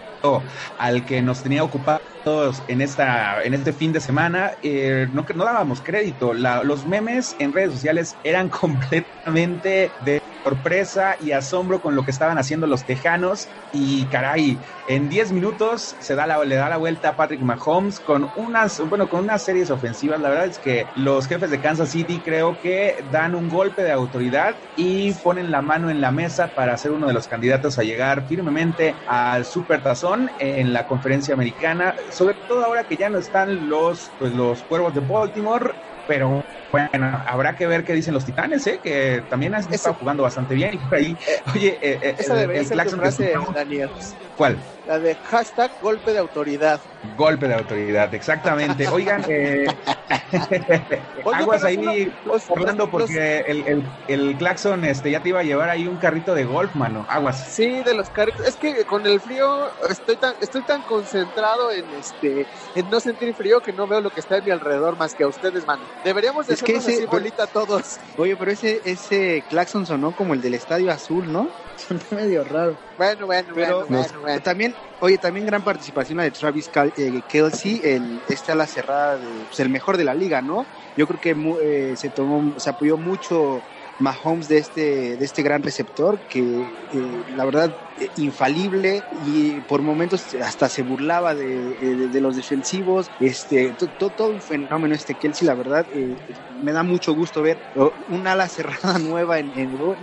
al 0.79 1.05
que 1.05 1.23
nos 1.23 1.43
tenía 1.43 1.64
ocupados 1.64 2.02
en 2.69 2.81
esta 2.81 3.43
en 3.45 3.55
este 3.55 3.73
fin 3.73 3.93
de 3.93 4.00
semana. 4.00 4.52
Eh, 4.62 5.09
no, 5.12 5.25
no 5.35 5.45
dábamos 5.45 5.83
crédito. 5.83 6.35
La- 6.35 6.64
los 6.64 6.87
memes 6.87 7.35
en 7.38 7.52
redes 7.52 7.73
sociales 7.73 8.19
eran 8.23 8.50
completamente 8.50 9.95
de 9.99 10.21
sorpresa 10.42 11.16
y 11.20 11.32
asombro 11.32 11.80
con 11.80 11.94
lo 11.94 12.04
que 12.04 12.11
estaban 12.11 12.38
haciendo 12.38 12.66
los 12.66 12.85
Tejanos 12.85 13.49
y 13.73 14.04
caray, 14.06 14.59
en 14.88 15.09
10 15.09 15.32
minutos 15.32 15.97
se 16.00 16.14
da 16.14 16.26
la, 16.26 16.42
le 16.44 16.56
da 16.56 16.68
la 16.68 16.76
vuelta 16.76 17.11
a 17.11 17.16
Patrick 17.16 17.40
Mahomes 17.40 18.00
con 18.00 18.30
unas, 18.37 18.80
bueno, 18.88 19.09
con 19.09 19.25
unas 19.25 19.44
series 19.44 19.70
ofensivas. 19.70 20.20
La 20.20 20.28
verdad 20.28 20.47
es 20.47 20.59
que 20.59 20.87
los 20.97 21.28
jefes 21.28 21.50
de 21.50 21.61
Kansas 21.61 21.90
City 21.90 22.20
creo 22.25 22.59
que 22.61 23.04
dan 23.11 23.35
un 23.35 23.49
golpe 23.49 23.82
de 23.82 23.92
autoridad 23.92 24.56
y 24.76 25.12
ponen 25.14 25.50
la 25.50 25.62
mano 25.62 25.90
en 25.90 26.00
la 26.00 26.11
mesa 26.11 26.49
para 26.49 26.76
ser 26.76 26.92
uno 26.92 27.06
de 27.06 27.12
los 27.12 27.28
candidatos 27.28 27.78
a 27.78 27.82
llegar 27.82 28.26
firmemente 28.26 28.94
al 29.06 29.44
Super 29.44 29.82
Tazón 29.82 30.30
en 30.38 30.73
la 30.73 30.87
conferencia 30.87 31.35
americana, 31.35 31.94
sobre 32.11 32.35
todo 32.49 32.64
ahora 32.64 32.85
que 32.85 32.97
ya 32.97 33.11
no 33.11 33.18
están 33.18 33.68
los, 33.68 34.11
pues, 34.18 34.32
los 34.35 34.62
cuervos 34.62 34.94
de 34.94 35.00
Baltimore 35.00 35.75
pero 36.11 36.42
bueno, 36.73 37.23
habrá 37.27 37.57
que 37.57 37.67
ver 37.67 37.85
qué 37.85 37.93
dicen 37.95 38.15
los 38.15 38.25
titanes, 38.25 38.67
¿eh? 38.67 38.81
que 38.83 39.23
también 39.29 39.55
han 39.55 39.73
estado 39.73 39.95
jugando 39.95 40.23
bastante 40.23 40.55
bien. 40.55 40.75
Y 40.75 40.79
por 40.79 40.95
ahí, 40.95 41.17
oye, 41.55 41.79
eh, 41.81 41.99
eh, 42.03 42.15
esa 42.19 42.43
el, 42.43 42.50
el 42.50 42.69
Claxon 42.69 43.00
frase, 43.00 43.35
Daniel. 43.55 43.91
¿Cuál? 44.37 44.57
La 44.87 44.99
de 44.99 45.15
hashtag 45.15 45.71
golpe 45.83 46.12
de 46.12 46.19
autoridad. 46.19 46.81
Golpe 47.17 47.47
de 47.47 47.55
autoridad, 47.55 48.12
exactamente. 48.15 48.89
Oigan, 48.89 49.23
eh, 49.29 49.67
aguas 51.33 51.62
ahí, 51.65 52.12
Orlando, 52.49 52.91
porque 52.91 53.45
el, 53.47 53.67
el, 53.67 53.85
el, 54.09 54.37
claxon 54.37 54.85
este, 54.85 55.11
ya 55.11 55.21
te 55.23 55.29
iba 55.29 55.41
a 55.41 55.43
llevar 55.43 55.69
ahí 55.69 55.87
un 55.87 55.97
carrito 55.97 56.35
de 56.35 56.45
golf, 56.45 56.75
mano. 56.75 57.07
Aguas. 57.09 57.47
Sí, 57.50 57.83
de 57.83 57.95
los 57.95 58.09
carritos. 58.11 58.47
Es 58.47 58.57
que 58.57 58.85
con 58.85 59.07
el 59.07 59.21
frío 59.21 59.69
estoy 59.89 60.17
tan, 60.17 60.35
estoy 60.41 60.62
tan 60.62 60.83
concentrado 60.83 61.71
en 61.71 61.85
este, 61.99 62.47
en 62.75 62.91
no 62.91 63.00
sentir 63.00 63.35
frío 63.35 63.61
que 63.61 63.73
no 63.73 63.87
veo 63.87 64.00
lo 64.00 64.11
que 64.11 64.21
está 64.21 64.37
a 64.37 64.41
mi 64.41 64.50
alrededor 64.50 64.97
más 64.97 65.15
que 65.15 65.25
a 65.25 65.29
ustedes, 65.29 65.67
mano. 65.67 65.83
Deberíamos 66.05 66.47
de 66.47 66.57
es 66.61 66.85
que 66.85 66.93
ese, 66.93 67.07
bolita 67.07 67.47
todos. 67.47 67.99
Oye, 68.17 68.37
pero 68.37 68.50
ese, 68.50 68.81
ese 68.85 69.43
claxon 69.49 69.87
sonó 69.87 70.12
como 70.12 70.35
el 70.35 70.40
del 70.40 70.55
Estadio 70.55 70.90
Azul, 70.90 71.31
¿no? 71.33 71.49
Sonó 71.76 72.00
medio 72.11 72.45
raro. 72.45 72.76
Bueno, 72.97 73.26
bueno, 73.26 73.52
pero 73.55 73.87
bueno, 73.87 74.21
bueno, 74.21 74.40
También, 74.43 74.75
oye, 75.00 75.17
también 75.17 75.47
gran 75.47 75.62
participación 75.62 76.19
de 76.19 76.31
Travis 76.31 76.71
eh, 76.99 77.21
Kelsey, 77.29 77.81
el, 77.83 78.21
este 78.29 78.52
a 78.52 78.55
la 78.55 78.67
cerrada, 78.67 79.17
de, 79.17 79.45
pues, 79.47 79.61
el 79.61 79.71
mejor 79.71 79.97
de 79.97 80.05
la 80.05 80.14
liga, 80.14 80.43
¿no? 80.43 80.67
Yo 80.97 81.07
creo 81.07 81.21
que 81.21 81.31
eh, 81.64 81.97
se 81.97 82.11
tomó, 82.11 82.59
se 82.59 82.69
apoyó 82.69 82.99
mucho 82.99 83.62
Mahomes 84.00 84.49
de 84.49 84.59
este, 84.59 85.16
de 85.16 85.25
este 85.25 85.42
gran 85.42 85.62
receptor 85.62 86.19
que 86.28 86.40
eh, 86.40 87.25
la 87.37 87.45
verdad 87.45 87.71
infalible 88.16 89.02
y 89.26 89.61
por 89.61 89.83
momentos 89.83 90.35
hasta 90.42 90.69
se 90.69 90.83
burlaba 90.83 91.35
de, 91.35 92.09
de, 92.09 92.21
los 92.21 92.37
defensivos. 92.37 93.11
Este, 93.21 93.75
todo, 93.99 94.30
un 94.30 94.40
fenómeno 94.40 94.95
este 94.95 95.14
Kelsey, 95.14 95.47
la 95.47 95.54
verdad, 95.54 95.87
eh, 95.95 96.16
me 96.62 96.73
da 96.73 96.83
mucho 96.83 97.14
gusto 97.14 97.42
ver 97.42 97.59
un 98.09 98.26
ala 98.26 98.49
cerrada 98.49 98.99
nueva, 98.99 99.38
en, 99.38 99.52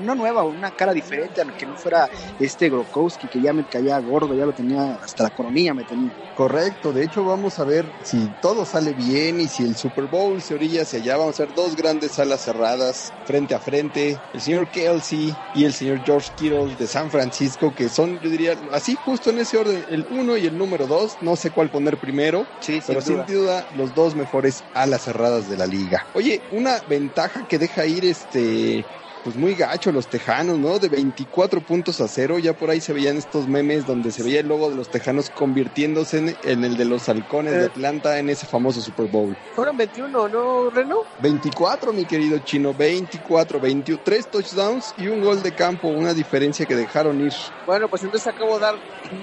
no 0.05 0.15
nueva, 0.15 0.43
una 0.43 0.71
cara 0.71 0.93
diferente, 0.93 1.41
aunque 1.41 1.65
no 1.65 1.75
fuera 1.75 2.09
este 2.39 2.69
Grokowski 2.69 3.27
que 3.27 3.41
ya 3.41 3.53
me 3.53 3.63
caía 3.65 3.99
gordo, 3.99 4.35
ya 4.35 4.45
lo 4.45 4.53
tenía, 4.53 4.95
hasta 5.03 5.23
la 5.23 5.29
coronilla 5.29 5.73
me 5.73 5.83
tenía. 5.83 6.11
Correcto, 6.35 6.93
de 6.93 7.03
hecho 7.03 7.23
vamos 7.23 7.57
a 7.59 7.63
ver 7.63 7.85
si 8.03 8.29
todo 8.41 8.65
sale 8.65 8.93
bien 8.93 9.41
y 9.41 9.47
si 9.47 9.63
el 9.63 9.75
Super 9.75 10.05
Bowl 10.05 10.41
se 10.41 10.53
orilla 10.53 10.83
hacia 10.83 10.99
allá, 10.99 11.17
vamos 11.17 11.39
a 11.39 11.45
ver 11.45 11.55
dos 11.55 11.75
grandes 11.75 12.19
alas 12.19 12.41
cerradas 12.43 13.11
frente 13.25 13.55
a 13.55 13.59
frente, 13.59 13.86
el 13.95 14.41
señor 14.41 14.69
Kelsey 14.69 15.35
y 15.53 15.65
el 15.65 15.73
señor 15.73 16.01
George 16.03 16.31
Kittle 16.35 16.75
de 16.75 16.87
San 16.87 17.09
Francisco, 17.11 17.73
que 17.73 17.89
son, 17.89 18.19
yo 18.19 18.29
diría, 18.29 18.55
así 18.71 18.95
justo 18.95 19.29
en 19.29 19.39
ese 19.39 19.57
orden, 19.57 19.85
el 19.89 20.05
uno 20.09 20.37
y 20.37 20.45
el 20.45 20.57
número 20.57 20.87
dos, 20.87 21.17
no 21.21 21.35
sé 21.35 21.51
cuál 21.51 21.69
poner 21.69 21.97
primero, 21.99 22.47
sí, 22.59 22.81
pero 22.85 23.01
sin 23.01 23.25
duda. 23.25 23.67
los 23.71 23.93
dos 23.93 24.15
mejores 24.15 24.65
alas 24.73 25.03
cerradas 25.03 25.47
de 25.47 25.57
la 25.57 25.67
liga. 25.67 26.07
Oye, 26.13 26.43
una 26.49 26.81
ventaja 26.87 27.45
que 27.47 27.59
deja 27.59 27.85
ir 27.85 28.05
este 28.05 28.85
pues 29.23 29.35
muy 29.35 29.55
gacho 29.55 29.91
los 29.91 30.07
Tejanos, 30.07 30.57
¿no? 30.57 30.79
De 30.79 30.89
24 30.89 31.61
puntos 31.61 32.01
a 32.01 32.07
cero, 32.07 32.39
ya 32.39 32.53
por 32.53 32.69
ahí 32.69 32.81
se 32.81 32.93
veían 32.93 33.17
estos 33.17 33.47
memes 33.47 33.85
donde 33.85 34.11
se 34.11 34.23
veía 34.23 34.39
el 34.39 34.47
logo 34.47 34.69
de 34.69 34.75
los 34.75 34.89
Tejanos 34.89 35.29
convirtiéndose 35.29 36.35
en, 36.43 36.63
el 36.63 36.77
de 36.77 36.85
los 36.85 37.09
halcones 37.09 37.53
de 37.53 37.63
eh. 37.63 37.65
Atlanta 37.65 38.19
en 38.19 38.29
ese 38.29 38.45
famoso 38.45 38.81
Super 38.81 39.07
Bowl. 39.07 39.35
Fueron 39.55 39.77
21, 39.77 40.27
¿no, 40.29 40.69
Reno? 40.69 41.03
24, 41.21 41.93
mi 41.93 42.05
querido 42.05 42.39
chino, 42.39 42.73
24, 42.73 43.59
23 43.59 44.31
touchdowns 44.31 44.93
y 44.97 45.07
un 45.07 45.21
gol 45.21 45.41
de 45.41 45.53
campo, 45.53 45.87
una 45.87 46.13
diferencia 46.13 46.65
que 46.65 46.75
dejaron 46.75 47.21
ir. 47.21 47.33
Bueno, 47.65 47.87
pues 47.87 48.03
entonces 48.03 48.27
acabo 48.27 48.55
de 48.55 48.61
dar 48.61 48.75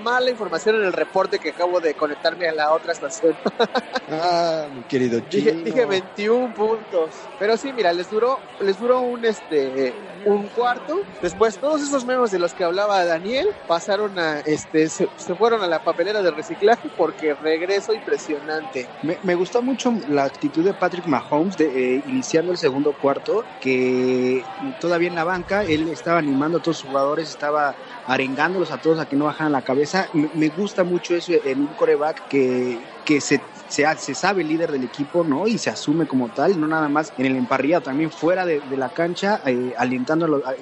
mala 0.03 0.31
información 0.31 0.77
en 0.77 0.85
el 0.85 0.93
reporte 0.93 1.39
que 1.39 1.51
acabo 1.51 1.81
de 1.81 1.95
conectarme 1.95 2.49
a 2.49 2.53
la 2.53 2.73
otra 2.73 2.93
estación. 2.93 3.37
ah, 4.11 4.67
mi 4.75 4.83
querido 4.83 5.21
chino. 5.29 5.53
Dije, 5.53 5.65
dije 5.65 5.87
21 5.87 6.55
puntos. 6.55 7.11
Pero 7.39 7.57
sí, 7.57 7.73
mira, 7.73 7.93
les 7.93 8.11
duró, 8.11 8.39
les 8.61 8.79
duró 8.79 9.01
un 9.01 9.25
este 9.25 9.94
Yeah. 10.03 10.14
Un 10.25 10.49
cuarto. 10.49 11.01
Después 11.23 11.59
todos 11.59 11.83
esos 11.83 12.05
memes 12.05 12.31
de 12.31 12.39
los 12.39 12.55
que 12.55 12.65
hablaba 12.65 13.05
Daniel 13.05 13.49
pasaron 13.67 14.19
a, 14.19 14.41
este, 14.41 14.89
se, 14.89 15.07
fueron 15.39 15.63
a 15.63 15.67
la 15.67 15.83
papelera 15.83 16.23
de 16.23 16.31
reciclaje 16.31 16.89
porque 16.97 17.35
regreso 17.35 17.93
impresionante. 17.95 18.89
Me, 19.03 19.35
gustó 19.35 19.63
mucho 19.63 19.93
la 20.09 20.25
actitud 20.25 20.65
de 20.65 20.73
Patrick 20.73 21.07
Mahomes 21.07 21.57
de 21.57 21.97
eh, 21.97 22.03
iniciando 22.07 22.53
el 22.53 22.59
segundo 22.59 22.93
cuarto, 22.93 23.45
que 23.61 24.45
todavía 24.81 25.09
en 25.09 25.15
la 25.15 25.25
banca 25.25 25.65
él 25.65 25.89
estaba 25.89 26.19
animando 26.19 26.59
a 26.59 26.63
todos 26.63 26.83
los 26.83 26.91
jugadores, 26.91 27.29
estaba 27.29 27.75
arengándolos 28.07 28.71
a 28.71 28.79
todos 28.79 28.99
a 28.99 29.07
que 29.07 29.17
no 29.17 29.27
bajaran 29.27 29.53
la 29.53 29.63
cabeza. 29.63 30.09
Me, 30.13 30.31
me 30.35 30.49
gusta 30.49 30.85
mucho 30.85 31.15
eso 31.15 31.33
en 31.45 31.61
un 31.61 31.67
coreback 31.69 32.29
que, 32.29 32.79
que 33.05 33.21
se 33.21 33.41
se, 33.69 33.85
se 33.97 34.15
sabe 34.15 34.45
líder 34.45 34.71
del 34.71 34.85
equipo, 34.85 35.25
¿no? 35.25 35.47
Y 35.47 35.59
se 35.59 35.71
asume 35.71 36.07
como 36.07 36.29
tal, 36.29 36.61
no 36.61 36.67
nada 36.67 36.89
más 36.89 37.13
en 37.19 37.27
el 37.27 37.37
emparrillado, 37.37 37.83
también 37.83 38.11
fuera 38.11 38.47
de, 38.47 38.63
la 38.77 38.89
cancha, 38.89 39.41
eh, 39.47 39.75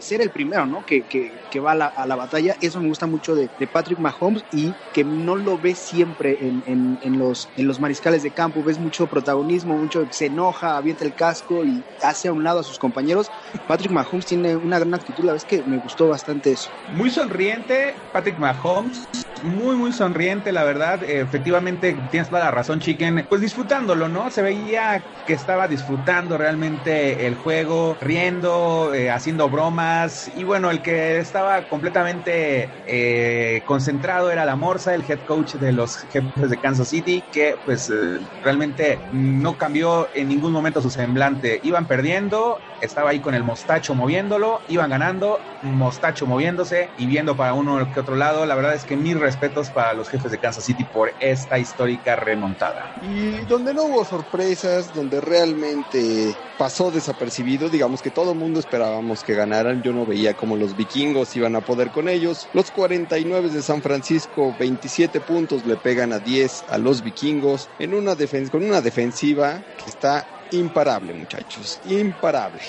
ser 0.01 0.21
el 0.21 0.31
primero, 0.31 0.67
¿no? 0.67 0.85
Que, 0.87 1.03
que, 1.03 1.61
va 1.61 1.73
a 1.73 2.07
la, 2.07 2.17
batalla. 2.17 2.57
Eso 2.61 2.81
me 2.81 2.89
gusta 2.89 3.07
mucho 3.07 3.35
de, 3.35 3.49
Patrick 3.73 3.99
Mahomes 3.99 4.45
y 4.53 4.73
que 4.93 5.05
no 5.05 5.37
lo 5.37 5.59
ves 5.59 5.79
siempre 5.79 6.39
en, 6.41 6.99
en, 7.03 7.19
los, 7.19 7.49
en 7.57 7.67
los 7.67 7.81
mariscales 7.81 8.23
de 8.23 8.31
campo. 8.31 8.63
Ves 8.63 8.79
mucho 8.79 9.07
protagonismo, 9.07 9.77
mucho 9.77 10.07
se 10.11 10.27
enoja, 10.27 10.77
avienta 10.77 11.05
el 11.05 11.15
casco 11.15 11.65
y 11.65 11.83
hace 12.03 12.29
a 12.29 12.33
un 12.33 12.45
lado 12.45 12.61
a 12.61 12.63
sus 12.63 12.79
compañeros. 12.79 13.31
Patrick 13.69 13.91
Mahomes 13.91 14.27
tiene 14.27 14.57
una 14.57 14.79
gran 14.79 14.95
actitud, 14.95 15.25
la 15.25 15.35
vez 15.35 15.45
que 15.45 15.63
me 15.63 15.79
gustó 15.79 16.09
bastante 16.09 16.53
eso. 16.53 16.71
Muy 16.95 17.11
sonriente, 17.11 17.95
Patrick 18.13 18.39
Mahomes, 18.39 19.09
muy, 19.43 19.77
muy 19.77 19.93
sonriente, 19.93 20.53
la 20.53 20.65
verdad. 20.65 21.03
efectivamente, 21.03 21.97
tienes 22.11 22.29
toda 22.29 22.45
la 22.45 22.51
razón, 22.51 22.81
Chiqui 22.81 23.03
pues 23.29 23.41
disfrutándolo, 23.41 24.09
¿no? 24.09 24.31
Se 24.31 24.43
veía 24.43 25.03
que 25.27 25.33
estaba 25.33 25.67
disfrutando 25.67 26.39
realmente 26.39 27.27
el 27.27 27.35
juego, 27.35 27.97
riendo, 28.01 28.93
eh, 28.95 29.11
haciendo 29.11 29.42
bromas 29.49 30.31
y 30.35 30.45
bueno, 30.45 30.71
el 30.71 30.83
que 30.83 31.19
estaba 31.19 31.63
completamente 31.69 32.71
eh, 32.87 33.63
concentrado 33.65 34.31
era 34.31 34.45
la 34.45 34.57
Morsa, 34.57 34.95
el 34.95 35.09
head 35.09 35.21
coach 35.21 35.55
de 35.55 35.73
los 35.73 35.97
jefes 35.97 36.51
de 36.51 36.61
Kansas 36.61 36.89
City, 36.89 37.23
que 37.33 37.57
pues 37.65 37.91
eh, 37.91 38.19
realmente 38.43 38.99
no 39.13 39.57
cambió 39.57 40.09
en 40.15 40.29
ningún 40.29 40.53
momento 40.53 40.81
su 40.81 40.91
semblante. 40.91 41.61
Iban 41.63 41.87
perdiendo, 41.87 42.61
estaba 42.81 43.11
ahí 43.11 43.21
con 43.21 43.35
el 43.35 43.45
mostacho 43.45 43.95
moviéndolo, 43.95 44.61
iban 44.69 44.91
ganando, 44.91 45.41
mostacho 45.63 46.27
moviéndose 46.27 46.91
y 46.97 47.07
viendo 47.07 47.37
para 47.37 47.55
uno 47.55 47.91
que 47.93 48.01
otro 48.01 48.17
lado. 48.17 48.45
La 48.47 48.55
verdad 48.55 48.75
es 48.75 48.85
que 48.85 48.97
mis 48.97 49.19
respetos 49.19 49.71
para 49.71 49.95
los 49.95 50.09
jefes 50.09 50.31
de 50.31 50.39
Kansas 50.39 50.65
City 50.65 50.85
por 50.85 51.13
esta 51.21 51.59
histórica 51.59 52.17
remontada. 52.17 52.93
Y 53.01 53.45
donde 53.47 53.73
no 53.73 53.85
hubo 53.85 54.05
sorpresas, 54.05 54.93
donde 54.93 55.21
realmente 55.21 56.37
pasó 56.59 56.91
desapercibido, 56.91 57.69
digamos 57.69 58.03
que 58.03 58.11
todo 58.11 58.33
el 58.33 58.39
mundo 58.39 58.61
esperábamos 58.61 59.25
que 59.25 59.32
ganaran, 59.35 59.83
yo 59.83 59.93
no 59.93 60.07
veía 60.07 60.35
como 60.35 60.57
los 60.57 60.77
vikingos 60.77 61.35
iban 61.37 61.57
a 61.57 61.61
poder 61.61 61.91
con 61.91 62.09
ellos. 62.09 62.49
Los 62.53 62.71
49 62.71 63.51
de 63.51 63.63
San 63.63 63.83
Francisco, 63.83 64.55
27 64.59 65.21
puntos 65.21 65.67
le 65.67 65.77
pegan 65.77 66.13
a 66.13 66.19
10 66.19 66.65
a 66.69 66.79
los 66.79 67.03
vikingos 67.03 67.69
en 67.79 67.95
una 67.95 68.17
con 68.51 68.65
una 68.65 68.81
defensiva 68.81 69.63
que 69.83 69.91
está 69.91 70.27
imparable, 70.53 71.13
muchachos, 71.13 71.81
imparable. 71.87 72.61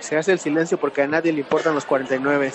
Se 0.00 0.16
hace 0.16 0.32
el 0.32 0.38
silencio 0.38 0.78
porque 0.78 1.02
a 1.02 1.06
nadie 1.06 1.32
le 1.32 1.40
importan 1.40 1.74
los 1.74 1.84
49. 1.84 2.52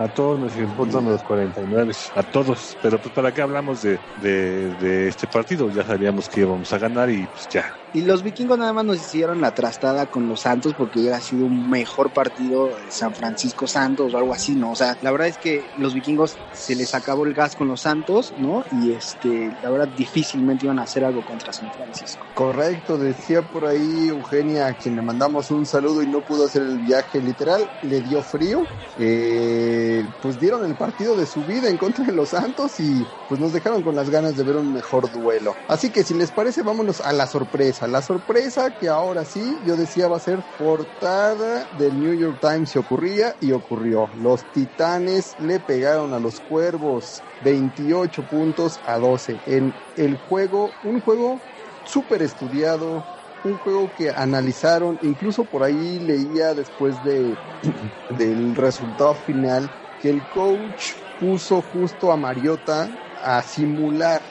A 0.00 0.08
todos 0.08 0.38
nos 0.38 0.56
importan 0.56 1.04
los 1.06 1.24
49, 1.24 1.92
a 2.14 2.22
todos. 2.22 2.76
Pero 2.80 3.00
pues 3.00 3.12
para 3.12 3.32
qué 3.32 3.42
hablamos 3.42 3.80
de, 3.82 4.00
de, 4.14 4.76
de 4.76 5.08
este 5.08 5.26
partido, 5.26 5.70
ya 5.70 5.84
sabíamos 5.84 6.28
que 6.28 6.40
íbamos 6.42 6.72
a 6.72 6.78
ganar 6.78 7.10
y 7.10 7.26
pues 7.26 7.48
ya, 7.48 7.64
Y 7.92 8.02
los 8.02 8.22
vikingos 8.22 8.58
nada 8.58 8.72
más 8.72 8.84
nos 8.84 8.98
hicieron 8.98 9.40
la 9.40 9.52
trastada 9.52 10.06
con 10.06 10.28
los 10.28 10.42
Santos 10.42 10.74
porque 10.74 10.98
hubiera 10.98 11.20
sido 11.20 11.46
un 11.46 11.68
mejor 11.70 12.12
partido 12.12 12.76
San 12.90 13.14
Francisco 13.14 13.66
Santos 13.66 14.12
o 14.12 14.18
algo 14.18 14.34
así, 14.34 14.56
¿no? 14.56 14.72
O 14.72 14.76
sea, 14.76 14.96
la 15.00 15.10
verdad 15.10 15.28
es 15.28 15.38
que 15.38 15.70
los 15.76 15.94
vikingos 15.94 16.38
se 16.52 16.74
les 16.76 16.94
acabó 16.94 17.24
el 17.24 17.32
gas 17.32 17.54
con 17.56 17.68
los 17.68 17.80
Santos, 17.80 18.34
¿no? 18.36 18.64
Y 18.70 18.92
este, 18.92 19.56
la 19.62 19.70
verdad 19.70 19.88
difícilmente 19.88 20.66
iban 20.66 20.78
a 20.78 20.82
hacer 20.82 21.04
algo 21.04 21.22
contra 21.24 21.52
San 21.52 21.70
Francisco. 21.70 22.26
Correcto, 22.34 22.98
decía 22.98 23.42
por 23.42 23.64
ahí 23.64 24.08
Eugenia, 24.08 24.66
a 24.66 24.74
quien 24.74 24.94
le 24.94 25.02
mandamos 25.02 25.50
un 25.50 25.64
saludo 25.64 26.02
y 26.02 26.06
no 26.06 26.20
pudo 26.20 26.44
hacer 26.44 26.62
el 26.62 26.78
viaje 26.80 27.20
literal, 27.20 27.70
le 27.82 28.02
dio 28.02 28.22
frío. 28.22 28.66
Eh, 29.00 30.04
pues 30.20 30.40
dieron 30.40 30.64
el 30.64 30.74
partido 30.74 31.14
de 31.14 31.24
su 31.26 31.44
vida 31.44 31.68
en 31.70 31.78
contra 31.78 32.04
de 32.04 32.12
los 32.12 32.30
Santos 32.30 32.80
y 32.80 33.06
pues 33.28 33.40
nos 33.40 33.52
dejaron 33.52 33.82
con 33.82 33.94
las 33.94 34.10
ganas 34.10 34.36
de 34.36 34.42
ver 34.42 34.56
un 34.56 34.72
mejor 34.72 35.12
duelo. 35.12 35.54
Así 35.68 35.90
que 35.90 36.02
si 36.02 36.14
les 36.14 36.32
parece, 36.32 36.62
vámonos 36.62 37.00
a 37.00 37.12
la 37.12 37.28
sorpresa. 37.28 37.77
La 37.86 38.02
sorpresa 38.02 38.72
que 38.76 38.88
ahora 38.88 39.24
sí, 39.24 39.60
yo 39.62 39.76
decía 39.76 40.08
va 40.08 40.16
a 40.16 40.20
ser 40.20 40.42
portada 40.56 41.68
del 41.70 41.98
New 41.98 42.14
York 42.14 42.38
Times 42.40 42.70
se 42.70 42.78
ocurría 42.78 43.36
y 43.40 43.52
ocurrió. 43.52 44.10
Los 44.14 44.50
Titanes 44.50 45.34
le 45.38 45.60
pegaron 45.60 46.12
a 46.12 46.18
los 46.18 46.40
Cuervos 46.40 47.22
28 47.40 48.26
puntos 48.26 48.80
a 48.84 48.98
12 48.98 49.42
en 49.46 49.80
el 49.94 50.16
juego, 50.16 50.76
un 50.82 51.00
juego 51.00 51.40
súper 51.84 52.22
estudiado, 52.22 53.06
un 53.42 53.58
juego 53.58 53.94
que 53.94 54.10
analizaron, 54.10 54.98
incluso 55.00 55.44
por 55.44 55.62
ahí 55.62 56.00
leía 56.00 56.54
después 56.54 57.02
de, 57.02 57.38
del 58.08 58.56
resultado 58.56 59.14
final 59.14 59.70
que 59.98 60.10
el 60.10 60.26
coach 60.28 60.94
puso 61.16 61.62
justo 61.62 62.10
a 62.10 62.16
Mariota 62.16 62.90
a 63.14 63.42
simular 63.42 64.22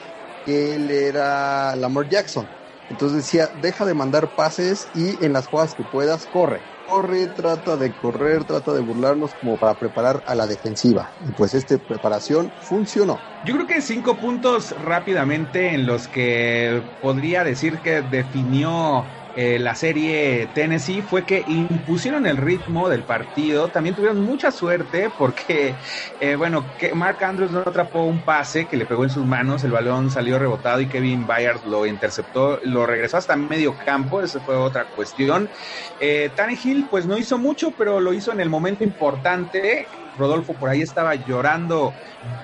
que 0.44 0.74
él 0.74 0.90
era 0.90 1.74
Lamar 1.76 2.08
Jackson. 2.08 2.57
Entonces 2.88 3.24
decía, 3.24 3.48
deja 3.60 3.84
de 3.84 3.94
mandar 3.94 4.30
pases 4.34 4.88
y 4.94 5.24
en 5.24 5.32
las 5.32 5.46
jugadas 5.46 5.74
que 5.74 5.84
puedas, 5.84 6.26
corre. 6.26 6.62
Corre, 6.84 7.26
trata 7.28 7.76
de 7.76 7.92
correr, 7.94 8.44
trata 8.44 8.72
de 8.72 8.80
burlarnos 8.80 9.34
como 9.34 9.58
para 9.58 9.74
preparar 9.74 10.22
a 10.24 10.34
la 10.34 10.46
defensiva. 10.46 11.12
Y 11.20 11.32
pues 11.32 11.52
esta 11.52 11.76
preparación 11.78 12.50
funcionó. 12.60 13.20
Yo 13.44 13.54
creo 13.54 13.66
que 13.66 13.82
cinco 13.82 14.16
puntos 14.16 14.74
rápidamente 14.82 15.74
en 15.74 15.84
los 15.84 16.08
que 16.08 16.82
podría 17.00 17.44
decir 17.44 17.82
que 17.82 18.00
definió 18.00 19.06
eh, 19.40 19.56
la 19.60 19.76
serie 19.76 20.48
Tennessee 20.52 21.00
fue 21.00 21.24
que 21.24 21.44
impusieron 21.46 22.26
el 22.26 22.36
ritmo 22.36 22.88
del 22.88 23.04
partido. 23.04 23.68
También 23.68 23.94
tuvieron 23.94 24.20
mucha 24.20 24.50
suerte 24.50 25.10
porque, 25.16 25.76
eh, 26.18 26.34
bueno, 26.34 26.64
que 26.76 26.92
Mark 26.92 27.22
Andrews 27.22 27.52
no 27.52 27.60
atrapó 27.60 28.02
un 28.02 28.18
pase 28.18 28.66
que 28.66 28.76
le 28.76 28.84
pegó 28.84 29.04
en 29.04 29.10
sus 29.10 29.24
manos, 29.24 29.62
el 29.62 29.70
balón 29.70 30.10
salió 30.10 30.40
rebotado 30.40 30.80
y 30.80 30.88
Kevin 30.88 31.24
Byard 31.24 31.64
lo 31.66 31.86
interceptó, 31.86 32.58
lo 32.64 32.84
regresó 32.84 33.16
hasta 33.16 33.36
medio 33.36 33.76
campo, 33.84 34.20
esa 34.20 34.40
fue 34.40 34.56
otra 34.56 34.86
cuestión. 34.86 35.48
Eh, 36.00 36.32
Tannehill 36.34 36.88
pues 36.90 37.06
no 37.06 37.16
hizo 37.16 37.38
mucho, 37.38 37.70
pero 37.78 38.00
lo 38.00 38.12
hizo 38.12 38.32
en 38.32 38.40
el 38.40 38.50
momento 38.50 38.82
importante. 38.82 39.86
Rodolfo 40.18 40.54
por 40.54 40.68
ahí 40.68 40.82
estaba 40.82 41.14
llorando 41.14 41.92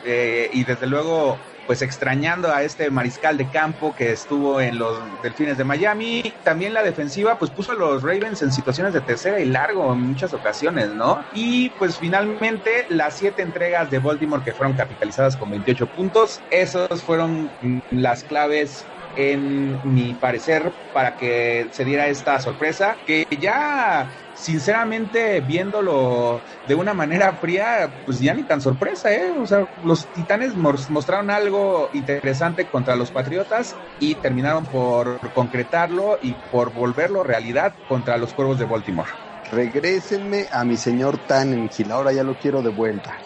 eh, 0.04 0.48
y 0.52 0.62
desde 0.62 0.86
luego 0.86 1.38
pues 1.66 1.83
extrañando 1.83 2.52
a 2.52 2.62
este 2.62 2.90
mariscal 2.90 3.37
de 3.37 3.49
campo 3.49 3.94
que 3.94 4.12
estuvo 4.12 4.61
en 4.61 4.78
los 4.78 5.21
Delfines 5.23 5.56
de 5.56 5.64
Miami. 5.64 6.23
También 6.42 6.75
la 6.75 6.83
defensiva 6.83 7.38
pues 7.38 7.50
puso 7.50 7.73
a 7.73 7.75
los 7.75 8.02
Ravens 8.02 8.42
en 8.42 8.52
situaciones 8.52 8.92
de 8.92 9.00
tercera 9.00 9.40
y 9.40 9.47
largo 9.47 9.92
en 9.92 10.00
muchas 10.00 10.33
ocasiones, 10.35 10.94
¿no? 10.94 11.25
Y 11.33 11.71
pues 11.71 11.99
finalmente 11.99 12.87
las 12.88 13.16
siete 13.16 13.42
entregas 13.42 13.90
de 13.90 13.99
Baltimore 13.99 14.42
que 14.42 14.52
fueron 14.52 14.76
capitalizadas 14.76 15.37
con 15.37 15.50
28 15.50 15.87
puntos, 15.88 16.40
esos 16.50 17.02
fueron 17.02 17.50
las 17.90 18.25
claves 18.25 18.85
en 19.16 19.80
mi 19.85 20.14
parecer 20.14 20.73
para 20.92 21.16
que 21.16 21.68
se 21.73 21.85
diera 21.85 22.09
esta 22.09 22.40
sorpresa 22.40 22.99
que 23.06 23.25
ya 23.40 24.11
sinceramente 24.34 25.40
viéndolo 25.40 26.42
de 26.64 26.74
una 26.74 26.92
manera 26.92 27.36
fría 27.36 27.94
pues 28.04 28.18
ya 28.18 28.34
ni 28.34 28.42
tan 28.44 28.60
sorpresa 28.60 29.14
eh 29.14 29.30
o 29.30 29.46
sea 29.46 29.64
los 29.80 30.10
titanes 30.12 30.56
mostraron 30.56 31.30
algo 31.30 31.88
interesante 31.92 32.68
contra 32.68 32.96
los 32.96 33.12
patriotas 33.12 33.76
y 33.98 34.16
terminaron 34.16 34.64
por 34.64 35.32
concretarlo 35.32 36.18
y 36.20 36.34
por 36.34 36.72
volverlo 36.72 37.22
realidad 37.22 37.76
contra 37.86 38.18
los 38.18 38.34
cuervos 38.34 38.58
de 38.58 38.64
Baltimore. 38.64 39.10
Regrésenme 39.44 40.46
a 40.50 40.64
mi 40.64 40.76
señor 40.76 41.18
Tannenhill 41.18 41.90
ahora 41.90 42.12
ya 42.12 42.24
lo 42.24 42.36
quiero 42.36 42.62
de 42.62 42.70
vuelta. 42.70 43.16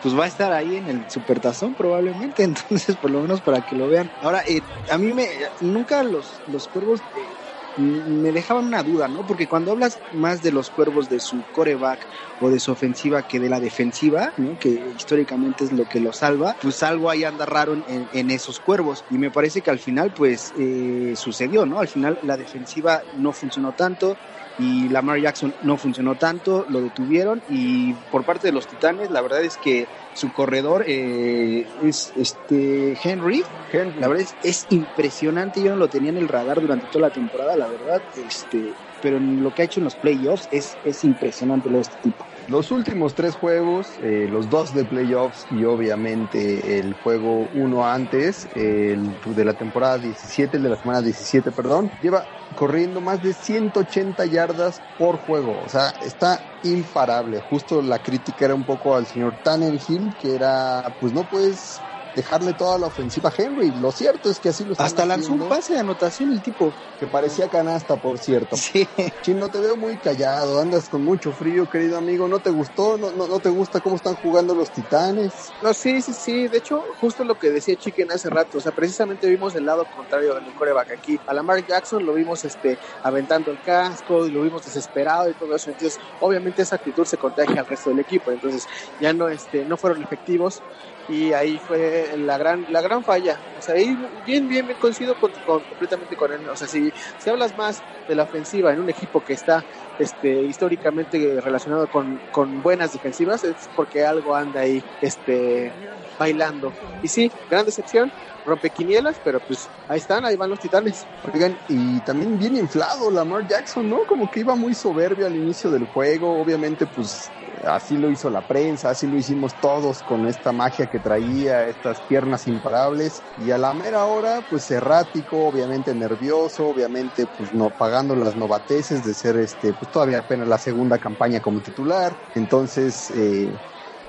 Pues 0.00 0.16
va 0.16 0.24
a 0.24 0.28
estar 0.28 0.52
ahí 0.52 0.76
en 0.76 0.88
el 0.88 1.10
supertazón 1.10 1.74
probablemente, 1.74 2.42
entonces 2.44 2.96
por 2.96 3.10
lo 3.10 3.20
menos 3.20 3.42
para 3.42 3.62
que 3.62 3.76
lo 3.76 3.88
vean. 3.88 4.10
Ahora, 4.20 4.42
eh, 4.46 4.62
a 4.90 4.96
mí 4.98 5.12
me, 5.12 5.26
nunca 5.60 6.02
los, 6.04 6.42
los 6.46 6.68
cuervos 6.68 7.02
eh, 7.14 7.37
me 7.78 8.32
dejaban 8.32 8.66
una 8.66 8.82
duda, 8.82 9.08
¿no? 9.08 9.24
Porque 9.26 9.48
cuando 9.48 9.72
hablas 9.72 10.02
más 10.10 10.42
de 10.42 10.52
los 10.52 10.70
cuervos 10.70 11.08
de 11.08 11.20
su 11.20 11.46
coreback 11.50 12.06
o 12.40 12.50
de 12.50 12.60
su 12.60 12.72
ofensiva 12.72 13.22
que 13.22 13.40
de 13.40 13.48
la 13.48 13.60
defensiva. 13.60 14.32
Que 14.60 14.80
históricamente 14.96 15.64
es 15.64 15.72
lo 15.72 15.88
que 15.88 16.00
lo 16.00 16.12
salva, 16.12 16.56
pues 16.60 16.82
algo 16.82 17.10
ahí 17.10 17.24
anda 17.24 17.46
raro 17.46 17.74
en, 17.74 18.08
en 18.12 18.30
esos 18.30 18.60
cuervos. 18.60 19.04
Y 19.10 19.18
me 19.18 19.30
parece 19.30 19.62
que 19.62 19.70
al 19.70 19.78
final, 19.78 20.12
pues, 20.14 20.52
eh, 20.58 21.14
sucedió, 21.16 21.66
¿no? 21.66 21.80
Al 21.80 21.88
final 21.88 22.18
la 22.22 22.36
defensiva 22.36 23.02
no 23.16 23.32
funcionó 23.32 23.72
tanto, 23.72 24.16
y 24.58 24.88
Lamar 24.88 25.20
Jackson 25.20 25.54
no 25.62 25.76
funcionó 25.76 26.16
tanto, 26.16 26.66
lo 26.68 26.80
detuvieron 26.80 27.42
y 27.48 27.92
por 28.10 28.24
parte 28.24 28.48
de 28.48 28.52
los 28.52 28.66
Titanes 28.66 29.10
la 29.10 29.20
verdad 29.20 29.42
es 29.42 29.56
que 29.56 29.86
su 30.14 30.32
corredor 30.32 30.84
eh, 30.86 31.66
es 31.84 32.12
este 32.16 32.98
Henry, 33.02 33.44
la 33.72 34.08
verdad 34.08 34.24
es, 34.24 34.34
es, 34.42 34.66
impresionante, 34.70 35.62
yo 35.62 35.70
no 35.70 35.76
lo 35.76 35.88
tenía 35.88 36.10
en 36.10 36.16
el 36.16 36.28
radar 36.28 36.60
durante 36.60 36.86
toda 36.86 37.08
la 37.08 37.14
temporada, 37.14 37.56
la 37.56 37.68
verdad, 37.68 38.02
este, 38.16 38.72
pero 39.00 39.20
lo 39.20 39.54
que 39.54 39.62
ha 39.62 39.64
hecho 39.64 39.78
en 39.78 39.84
los 39.84 39.94
playoffs 39.94 40.48
es, 40.50 40.76
es 40.84 41.04
impresionante 41.04 41.70
lo 41.70 41.76
de 41.76 41.82
este 41.82 41.96
tipo. 42.02 42.27
Los 42.48 42.70
últimos 42.70 43.14
tres 43.14 43.34
juegos, 43.34 43.98
eh, 43.98 44.26
los 44.26 44.48
dos 44.48 44.72
de 44.72 44.86
playoffs 44.86 45.46
y 45.50 45.64
obviamente 45.64 46.78
el 46.78 46.94
juego 46.94 47.46
uno 47.52 47.86
antes, 47.86 48.48
el 48.54 49.20
de 49.20 49.44
la 49.44 49.52
temporada 49.52 49.98
17, 49.98 50.56
el 50.56 50.62
de 50.62 50.70
la 50.70 50.76
semana 50.76 51.02
17, 51.02 51.52
perdón, 51.52 51.90
lleva 52.00 52.24
corriendo 52.54 53.02
más 53.02 53.20
de 53.20 53.34
180 53.34 54.24
yardas 54.24 54.80
por 54.96 55.18
juego. 55.18 55.60
O 55.60 55.68
sea, 55.68 55.92
está 56.00 56.40
imparable. 56.62 57.38
Justo 57.40 57.82
la 57.82 57.98
crítica 57.98 58.46
era 58.46 58.54
un 58.54 58.64
poco 58.64 58.96
al 58.96 59.06
señor 59.06 59.36
Tannenhill, 59.42 60.16
que 60.16 60.34
era, 60.34 60.96
pues 60.98 61.12
no 61.12 61.28
puedes 61.28 61.87
dejarle 62.14 62.54
toda 62.54 62.78
la 62.78 62.86
ofensiva 62.86 63.30
a 63.30 63.32
Henry. 63.36 63.70
Lo 63.70 63.92
cierto 63.92 64.30
es 64.30 64.38
que 64.38 64.48
así 64.48 64.64
lo 64.64 64.72
está 64.72 64.84
Hasta 64.84 65.06
lanzó 65.06 65.32
un 65.32 65.48
pase 65.48 65.74
de 65.74 65.80
anotación 65.80 66.32
el 66.32 66.42
tipo. 66.42 66.72
Que 66.98 67.06
parecía 67.06 67.48
canasta, 67.48 67.96
por 67.96 68.18
cierto. 68.18 68.56
Sí. 68.56 68.88
Chino, 69.22 69.48
te 69.48 69.60
veo 69.60 69.76
muy 69.76 69.96
callado, 69.98 70.60
andas 70.60 70.88
con 70.88 71.04
mucho 71.04 71.32
frío, 71.32 71.68
querido 71.68 71.96
amigo. 71.96 72.26
¿No 72.26 72.40
te 72.40 72.50
gustó? 72.50 72.98
¿No, 72.98 73.12
no, 73.12 73.38
te 73.38 73.50
gusta 73.50 73.80
cómo 73.80 73.96
están 73.96 74.14
jugando 74.16 74.54
los 74.54 74.70
titanes? 74.70 75.52
No, 75.62 75.72
sí, 75.72 76.02
sí, 76.02 76.12
sí. 76.12 76.48
De 76.48 76.58
hecho, 76.58 76.82
justo 77.00 77.24
lo 77.24 77.38
que 77.38 77.50
decía 77.50 77.76
Chicken 77.76 78.10
hace 78.10 78.28
rato. 78.30 78.58
O 78.58 78.60
sea, 78.60 78.72
precisamente 78.72 79.28
vimos 79.28 79.54
el 79.54 79.64
lado 79.64 79.86
contrario 79.94 80.34
del 80.34 80.54
coreback 80.54 80.92
aquí. 80.92 81.20
A 81.26 81.34
Lamar 81.34 81.64
Jackson 81.64 82.04
lo 82.04 82.14
vimos 82.14 82.44
este, 82.44 82.78
aventando 83.02 83.50
el 83.50 83.62
casco 83.62 84.26
y 84.26 84.30
lo 84.32 84.42
vimos 84.42 84.64
desesperado 84.64 85.30
y 85.30 85.34
todo 85.34 85.54
eso. 85.54 85.70
Entonces, 85.70 85.98
obviamente 86.20 86.62
esa 86.62 86.76
actitud 86.76 87.04
se 87.04 87.16
contagia 87.16 87.60
al 87.60 87.66
resto 87.66 87.90
del 87.90 88.00
equipo. 88.00 88.30
Entonces, 88.32 88.66
ya 89.00 89.12
no, 89.12 89.28
este, 89.28 89.64
no 89.64 89.76
fueron 89.76 90.02
efectivos 90.02 90.62
y 91.08 91.32
ahí 91.32 91.58
fue 91.58 91.97
la 92.16 92.38
gran 92.38 92.66
la 92.70 92.80
gran 92.80 93.02
falla 93.04 93.38
o 93.58 93.62
sea 93.62 93.74
ahí 93.74 93.96
bien 94.24 94.48
bien, 94.48 94.66
bien 94.66 94.78
coincido 94.78 95.14
con, 95.16 95.32
completamente 95.44 96.16
con 96.16 96.32
él 96.32 96.48
o 96.48 96.56
sea 96.56 96.68
si, 96.68 96.92
si 97.18 97.30
hablas 97.30 97.56
más 97.56 97.82
de 98.06 98.14
la 98.14 98.24
ofensiva 98.24 98.72
en 98.72 98.80
un 98.80 98.90
equipo 98.90 99.20
que 99.20 99.34
está 99.34 99.64
este 99.98 100.42
históricamente 100.42 101.40
relacionado 101.40 101.88
con, 101.88 102.20
con 102.30 102.62
buenas 102.62 102.92
defensivas 102.92 103.44
es 103.44 103.68
porque 103.74 104.04
algo 104.04 104.34
anda 104.34 104.60
ahí 104.60 104.82
este 105.00 105.72
bailando 106.18 106.72
y 107.02 107.08
sí 107.08 107.30
gran 107.50 107.64
decepción 107.66 108.10
rompe 108.48 108.70
quinielas, 108.70 109.20
pero 109.22 109.40
pues 109.40 109.68
ahí 109.86 109.98
están, 109.98 110.24
ahí 110.24 110.36
van 110.36 110.50
los 110.50 110.58
titanes. 110.58 111.06
Oigan, 111.32 111.56
y 111.68 112.00
también 112.00 112.38
bien 112.38 112.56
inflado 112.56 113.10
Lamar 113.10 113.46
Jackson, 113.46 113.88
¿no? 113.88 113.98
Como 114.06 114.30
que 114.30 114.40
iba 114.40 114.56
muy 114.56 114.74
soberbio 114.74 115.26
al 115.26 115.36
inicio 115.36 115.70
del 115.70 115.84
juego, 115.84 116.40
obviamente 116.40 116.86
pues 116.86 117.30
así 117.64 117.96
lo 117.96 118.10
hizo 118.10 118.30
la 118.30 118.46
prensa, 118.46 118.90
así 118.90 119.06
lo 119.06 119.16
hicimos 119.16 119.54
todos 119.60 120.02
con 120.02 120.26
esta 120.26 120.52
magia 120.52 120.86
que 120.86 120.98
traía, 121.00 121.68
estas 121.68 122.00
piernas 122.00 122.46
imparables, 122.46 123.22
y 123.36 123.50
a 123.50 123.58
la 123.58 123.72
mera 123.74 124.04
hora 124.06 124.42
pues 124.48 124.70
errático, 124.70 125.46
obviamente 125.46 125.94
nervioso, 125.94 126.68
obviamente 126.68 127.26
pues 127.26 127.52
no 127.52 127.70
pagando 127.70 128.14
las 128.16 128.36
novateces 128.36 129.04
de 129.04 129.14
ser 129.14 129.36
este, 129.38 129.72
pues 129.72 129.90
todavía 129.90 130.18
apenas 130.20 130.48
la 130.48 130.58
segunda 130.58 130.98
campaña 130.98 131.40
como 131.40 131.60
titular, 131.60 132.16
entonces 132.34 133.10
eh, 133.10 133.50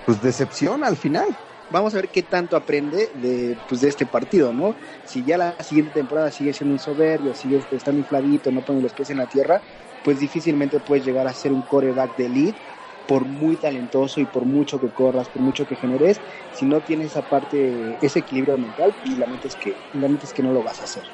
pues 0.06 0.22
decepción 0.22 0.84
al 0.84 0.98
final. 0.98 1.28
Vamos 1.72 1.94
a 1.94 1.98
ver 1.98 2.10
qué 2.10 2.24
tanto 2.24 2.58
aprende 2.58 3.12
de, 3.14 3.56
pues, 3.68 3.82
de 3.82 3.90
este 3.90 4.08
partido, 4.08 4.52
¿no? 4.52 4.76
Si 5.04 5.24
ya 5.24 5.38
la 5.38 5.56
siguiente 5.64 5.92
temporada 5.92 6.32
sigue 6.32 6.52
siendo 6.52 6.74
un 6.74 6.80
soberbio, 6.80 7.36
sigue 7.36 7.60
estando 7.70 8.00
infladito, 8.00 8.52
no 8.52 8.64
pone 8.64 8.82
los 8.82 8.92
pies 8.92 9.12
en 9.12 9.18
la 9.18 9.28
tierra, 9.28 9.62
pues 10.02 10.18
difícilmente 10.20 10.80
puedes 10.80 11.06
llegar 11.06 11.28
a 11.28 11.34
ser 11.34 11.54
un 11.54 11.62
coreback 11.62 12.16
de 12.16 12.26
elite 12.26 12.62
por 13.10 13.26
muy 13.26 13.58
talentoso 13.58 14.22
y 14.22 14.28
por 14.28 14.46
mucho 14.46 14.80
que 14.80 14.92
corras, 14.92 15.30
por 15.30 15.42
mucho 15.42 15.66
que 15.66 15.76
generes, 15.76 16.22
si 16.52 16.68
no 16.68 16.82
tienes 16.82 17.08
esa 17.08 17.24
parte, 17.24 17.98
ese 18.06 18.20
equilibrio 18.20 18.56
mental, 18.60 18.94
y 19.04 19.16
la 19.16 19.26
mente 19.26 19.48
es 19.48 19.56
que, 19.56 19.74
la 19.94 20.08
es 20.08 20.32
que 20.32 20.44
no 20.44 20.54
lo 20.54 20.62
vas 20.62 20.80
a 20.80 20.84
hacer. 20.84 21.06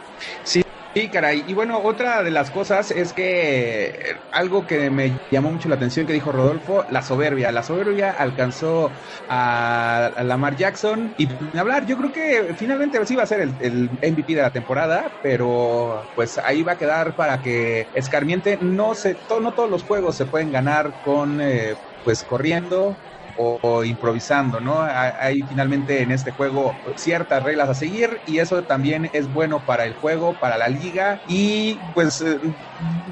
Sí, 0.44 0.65
Sí, 0.96 1.10
caray. 1.10 1.44
Y 1.46 1.54
bueno, 1.54 1.82
otra 1.84 2.24
de 2.24 2.32
las 2.32 2.50
cosas 2.52 2.90
es 2.90 3.12
que 3.12 3.88
eh, 3.88 4.16
algo 4.32 4.66
que 4.66 4.90
me 4.90 5.20
llamó 5.30 5.52
mucho 5.52 5.68
la 5.68 5.76
atención 5.76 6.08
que 6.08 6.14
dijo 6.14 6.32
Rodolfo, 6.32 6.86
la 6.90 7.02
soberbia. 7.02 7.52
La 7.52 7.64
soberbia 7.64 8.12
alcanzó 8.12 8.94
a, 9.28 10.12
Lamar 10.24 10.56
Jackson 10.56 11.14
y 11.18 11.28
hablar, 11.58 11.86
yo 11.86 11.98
creo 11.98 12.14
que 12.14 12.54
finalmente 12.54 13.06
sí 13.06 13.14
va 13.14 13.24
a 13.24 13.26
ser 13.26 13.42
el, 13.42 13.90
MVP 13.90 14.36
de 14.36 14.42
la 14.42 14.52
temporada, 14.52 15.12
pero 15.22 16.02
pues 16.16 16.38
ahí 16.38 16.64
va 16.64 16.74
a 16.74 16.78
quedar 16.78 17.14
para 17.18 17.42
que 17.42 17.90
escarmiente. 17.94 18.58
No 18.62 18.96
se, 18.96 19.18
no 19.42 19.52
todos 19.52 19.70
los 19.70 19.84
juegos 19.84 20.16
se 20.16 20.26
pueden 20.26 20.54
ganar 20.54 20.94
con 21.04 21.42
eh, 21.42 21.76
pues 22.06 22.24
corriendo 22.24 22.96
o, 23.38 23.84
improvisando, 23.84 24.60
¿no? 24.60 24.82
Hay, 24.82 25.44
finalmente 25.44 26.02
en 26.02 26.12
este 26.12 26.32
juego 26.32 26.74
ciertas 26.96 27.44
reglas 27.44 27.70
a 27.70 27.74
seguir 27.74 28.22
y 28.26 28.40
eso 28.40 28.64
también 28.64 29.10
es 29.14 29.32
bueno 29.32 29.66
para 29.66 29.86
el 29.86 29.94
juego, 29.94 30.34
para 30.40 30.58
la 30.58 30.70
liga 30.70 31.22
y 31.28 31.80
pues 31.94 32.22
eh, 32.22 32.40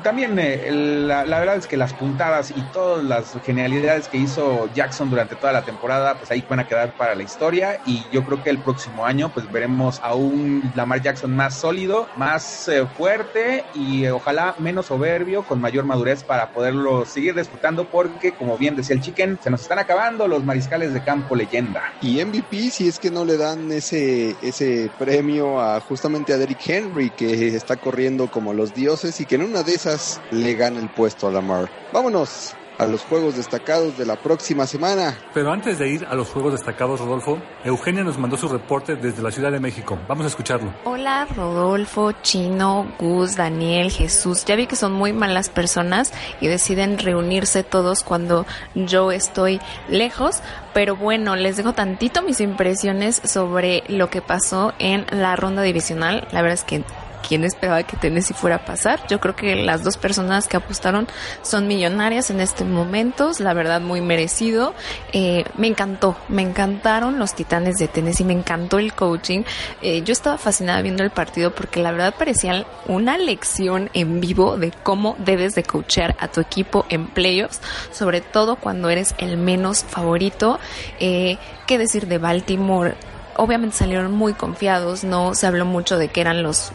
también 0.01 0.37
eh, 0.39 0.69
la, 0.71 1.23
verdad 1.23 1.55
es 1.55 1.67
que 1.67 1.77
las 1.77 1.93
puntadas 1.93 2.51
y 2.51 2.61
todas 2.71 3.03
las 3.03 3.37
genialidades 3.43 4.07
que 4.07 4.17
hizo 4.17 4.69
Jackson 4.73 5.09
durante 5.09 5.35
toda 5.35 5.53
la 5.53 5.63
temporada, 5.63 6.15
pues 6.15 6.31
ahí 6.31 6.43
van 6.47 6.59
a 6.59 6.67
quedar 6.67 6.93
para 6.93 7.15
la 7.15 7.23
historia 7.23 7.79
y 7.85 8.03
yo 8.11 8.23
creo 8.25 8.43
que 8.43 8.49
el 8.49 8.59
próximo 8.59 9.05
año 9.05 9.29
pues 9.29 9.49
veremos 9.51 9.99
a 10.03 10.15
un 10.15 10.71
Lamar 10.75 11.01
Jackson 11.01 11.35
más 11.35 11.55
sólido, 11.55 12.07
más 12.15 12.67
eh, 12.67 12.85
fuerte 12.97 13.65
y 13.73 14.05
ojalá 14.07 14.55
menos 14.59 14.87
soberbio, 14.87 15.43
con 15.43 15.61
mayor 15.61 15.85
madurez 15.85 16.23
para 16.23 16.49
poderlo 16.49 17.05
seguir 17.05 17.35
disputando 17.35 17.85
porque 17.85 18.33
como 18.33 18.57
bien 18.57 18.75
decía 18.75 18.95
el 18.95 19.01
Chicken, 19.01 19.39
se 19.41 19.49
nos 19.49 19.61
están 19.61 19.79
acabando 19.79 20.12
los 20.17 20.43
mariscales 20.43 20.93
de 20.93 21.03
campo 21.03 21.35
leyenda. 21.35 21.81
Y 22.01 22.23
MVP 22.23 22.69
si 22.71 22.87
es 22.87 22.99
que 22.99 23.11
no 23.11 23.25
le 23.25 23.37
dan 23.37 23.71
ese, 23.71 24.35
ese 24.41 24.89
premio 24.97 25.59
a 25.59 25.79
justamente 25.79 26.33
a 26.33 26.37
Derrick 26.37 26.67
Henry 26.67 27.09
que 27.09 27.55
está 27.55 27.75
corriendo 27.75 28.29
como 28.29 28.53
los 28.53 28.73
dioses 28.73 29.19
y 29.19 29.25
que 29.25 29.35
en 29.35 29.43
una 29.43 29.63
de 29.63 29.73
esas 29.73 30.21
le 30.31 30.53
gana 30.55 30.79
el 30.79 30.89
puesto 30.89 31.27
a 31.27 31.31
Lamar. 31.31 31.69
Vámonos 31.91 32.55
a 32.77 32.85
los 32.85 33.01
juegos 33.01 33.37
destacados 33.37 33.97
de 33.97 34.05
la 34.05 34.15
próxima 34.15 34.65
semana. 34.65 35.17
Pero 35.33 35.51
antes 35.51 35.79
de 35.79 35.89
ir 35.89 36.05
a 36.05 36.15
los 36.15 36.29
juegos 36.29 36.53
destacados, 36.53 36.99
Rodolfo, 36.99 37.39
Eugenia 37.63 38.03
nos 38.03 38.17
mandó 38.17 38.37
su 38.37 38.47
reporte 38.47 38.95
desde 38.95 39.21
la 39.21 39.31
Ciudad 39.31 39.51
de 39.51 39.59
México. 39.59 39.97
Vamos 40.07 40.25
a 40.25 40.27
escucharlo. 40.29 40.73
Hola, 40.83 41.27
Rodolfo, 41.35 42.11
Chino, 42.21 42.91
Gus, 42.99 43.35
Daniel, 43.35 43.91
Jesús. 43.91 44.45
Ya 44.45 44.55
vi 44.55 44.67
que 44.67 44.75
son 44.75 44.93
muy 44.93 45.13
malas 45.13 45.49
personas 45.49 46.11
y 46.41 46.47
deciden 46.47 46.97
reunirse 46.97 47.63
todos 47.63 48.03
cuando 48.03 48.45
yo 48.75 49.11
estoy 49.11 49.59
lejos. 49.89 50.41
Pero 50.73 50.95
bueno, 50.95 51.35
les 51.35 51.57
dejo 51.57 51.73
tantito 51.73 52.21
mis 52.21 52.39
impresiones 52.39 53.21
sobre 53.23 53.83
lo 53.87 54.09
que 54.09 54.21
pasó 54.21 54.73
en 54.79 55.05
la 55.11 55.35
ronda 55.35 55.61
divisional. 55.61 56.27
La 56.31 56.41
verdad 56.41 56.55
es 56.55 56.63
que 56.63 56.83
quién 57.27 57.43
esperaba 57.43 57.83
que 57.83 57.97
Tennessee 57.97 58.33
fuera 58.33 58.57
a 58.57 58.65
pasar. 58.65 59.07
Yo 59.07 59.19
creo 59.19 59.35
que 59.35 59.55
las 59.55 59.83
dos 59.83 59.97
personas 59.97 60.47
que 60.47 60.57
apostaron 60.57 61.07
son 61.41 61.67
millonarias 61.67 62.29
en 62.29 62.39
este 62.39 62.63
momento, 62.63 63.31
la 63.39 63.53
verdad 63.53 63.81
muy 63.81 64.01
merecido. 64.01 64.73
Eh, 65.11 65.45
me 65.57 65.67
encantó, 65.67 66.15
me 66.27 66.41
encantaron 66.41 67.17
los 67.17 67.33
Titanes 67.33 67.77
de 67.77 67.87
Tennessee, 67.87 68.25
me 68.25 68.33
encantó 68.33 68.77
el 68.77 68.93
coaching. 68.93 69.43
Eh, 69.81 70.03
yo 70.03 70.11
estaba 70.11 70.37
fascinada 70.37 70.81
viendo 70.81 71.03
el 71.03 71.09
partido 71.09 71.55
porque 71.55 71.81
la 71.81 71.91
verdad 71.91 72.13
parecía 72.17 72.65
una 72.87 73.17
lección 73.17 73.89
en 73.93 74.19
vivo 74.19 74.57
de 74.57 74.71
cómo 74.83 75.15
debes 75.19 75.55
de 75.55 75.63
coachear 75.63 76.15
a 76.19 76.27
tu 76.27 76.41
equipo 76.41 76.85
en 76.89 77.07
playoffs, 77.07 77.61
sobre 77.91 78.21
todo 78.21 78.57
cuando 78.57 78.89
eres 78.89 79.15
el 79.17 79.37
menos 79.37 79.83
favorito. 79.83 80.59
Eh, 80.99 81.37
¿Qué 81.65 81.77
decir 81.77 82.07
de 82.07 82.17
Baltimore? 82.17 82.95
obviamente 83.35 83.77
salieron 83.77 84.11
muy 84.11 84.33
confiados, 84.33 85.03
no 85.03 85.33
se 85.33 85.47
habló 85.47 85.65
mucho 85.65 85.97
de 85.97 86.09
que 86.09 86.21
eran 86.21 86.43
los 86.43 86.71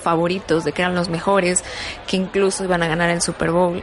favoritos, 0.00 0.64
de 0.64 0.72
que 0.72 0.82
eran 0.82 0.94
los 0.94 1.08
mejores, 1.08 1.64
que 2.06 2.16
incluso 2.16 2.64
iban 2.64 2.82
a 2.82 2.88
ganar 2.88 3.10
el 3.10 3.22
Super 3.22 3.50
Bowl. 3.50 3.82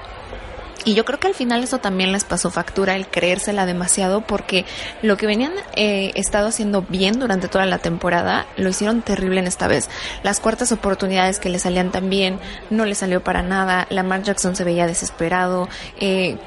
Y 0.86 0.94
yo 0.94 1.04
creo 1.04 1.20
que 1.20 1.28
al 1.28 1.34
final 1.34 1.64
eso 1.64 1.80
también 1.80 2.12
les 2.12 2.24
pasó 2.24 2.52
factura, 2.52 2.96
el 2.96 3.08
creérsela 3.08 3.66
demasiado, 3.66 4.22
porque 4.22 4.66
lo 5.02 5.18
que 5.18 5.26
venían 5.26 5.54
eh, 5.76 6.12
estado 6.14 6.48
haciendo 6.48 6.84
bien 6.84 7.20
durante 7.20 7.48
toda 7.48 7.66
la 7.66 7.80
temporada, 7.80 8.46
lo 8.56 8.70
hicieron 8.70 9.02
terrible 9.02 9.40
en 9.40 9.48
esta 9.48 9.68
vez. 9.68 9.90
Las 10.22 10.40
cuartas 10.40 10.72
oportunidades 10.72 11.40
que 11.40 11.50
le 11.50 11.58
salían 11.58 11.92
tan 11.92 12.12
bien, 12.12 12.40
no 12.70 12.86
le 12.86 12.94
salió 12.94 13.24
para 13.24 13.42
nada. 13.42 13.88
Lamar 13.90 14.22
Jackson 14.22 14.56
se 14.56 14.64
veía 14.64 14.86
desesperado. 14.86 15.68
Eh, 16.00 16.38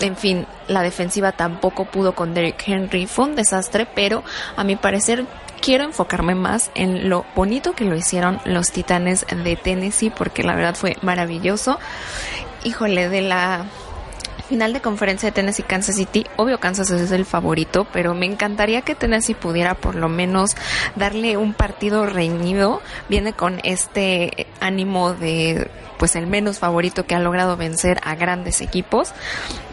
en 0.00 0.16
fin, 0.16 0.46
la 0.68 0.82
defensiva 0.82 1.32
tampoco 1.32 1.84
pudo 1.84 2.14
con 2.14 2.34
Derrick 2.34 2.66
Henry. 2.66 3.06
Fue 3.06 3.26
un 3.26 3.36
desastre, 3.36 3.86
pero 3.86 4.24
a 4.56 4.64
mi 4.64 4.76
parecer 4.76 5.24
quiero 5.60 5.84
enfocarme 5.84 6.34
más 6.34 6.70
en 6.74 7.08
lo 7.08 7.24
bonito 7.34 7.72
que 7.72 7.84
lo 7.84 7.96
hicieron 7.96 8.40
los 8.44 8.70
Titanes 8.70 9.24
de 9.44 9.56
Tennessee, 9.56 10.10
porque 10.10 10.42
la 10.42 10.54
verdad 10.54 10.74
fue 10.74 10.96
maravilloso. 11.02 11.78
Híjole, 12.64 13.08
de 13.08 13.22
la 13.22 13.66
final 14.44 14.72
de 14.72 14.80
conferencia 14.80 15.28
de 15.28 15.32
Tennessee 15.32 15.62
Kansas 15.62 15.96
City, 15.96 16.26
obvio 16.36 16.60
Kansas 16.60 16.90
es 16.90 17.10
el 17.12 17.24
favorito, 17.24 17.86
pero 17.92 18.14
me 18.14 18.26
encantaría 18.26 18.82
que 18.82 18.94
Tennessee 18.94 19.34
pudiera 19.34 19.74
por 19.74 19.94
lo 19.94 20.08
menos 20.08 20.56
darle 20.96 21.36
un 21.36 21.54
partido 21.54 22.06
reñido. 22.06 22.80
Viene 23.08 23.32
con 23.32 23.60
este 23.64 24.46
ánimo 24.60 25.14
de 25.14 25.70
pues 25.98 26.16
el 26.16 26.26
menos 26.26 26.58
favorito 26.58 27.06
que 27.06 27.14
ha 27.14 27.20
logrado 27.20 27.56
vencer 27.56 28.00
a 28.04 28.14
grandes 28.14 28.60
equipos. 28.60 29.12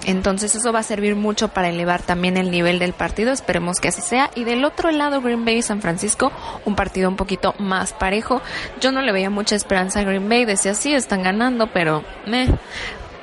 Entonces 0.05 0.55
eso 0.55 0.71
va 0.71 0.79
a 0.79 0.83
servir 0.83 1.15
mucho 1.15 1.49
para 1.49 1.69
elevar 1.69 2.01
también 2.01 2.37
el 2.37 2.51
nivel 2.51 2.79
del 2.79 2.93
partido, 2.93 3.31
esperemos 3.31 3.79
que 3.79 3.89
así 3.89 4.01
sea. 4.01 4.31
Y 4.35 4.43
del 4.43 4.65
otro 4.65 4.91
lado, 4.91 5.21
Green 5.21 5.45
Bay 5.45 5.57
y 5.57 5.61
San 5.61 5.81
Francisco, 5.81 6.31
un 6.65 6.75
partido 6.75 7.09
un 7.09 7.17
poquito 7.17 7.53
más 7.59 7.93
parejo. 7.93 8.41
Yo 8.79 8.91
no 8.91 9.01
le 9.01 9.11
veía 9.11 9.29
mucha 9.29 9.55
esperanza 9.55 9.99
a 9.99 10.03
Green 10.03 10.27
Bay, 10.27 10.45
decía 10.45 10.73
sí, 10.73 10.93
están 10.93 11.23
ganando, 11.23 11.67
pero 11.67 12.03
meh 12.25 12.47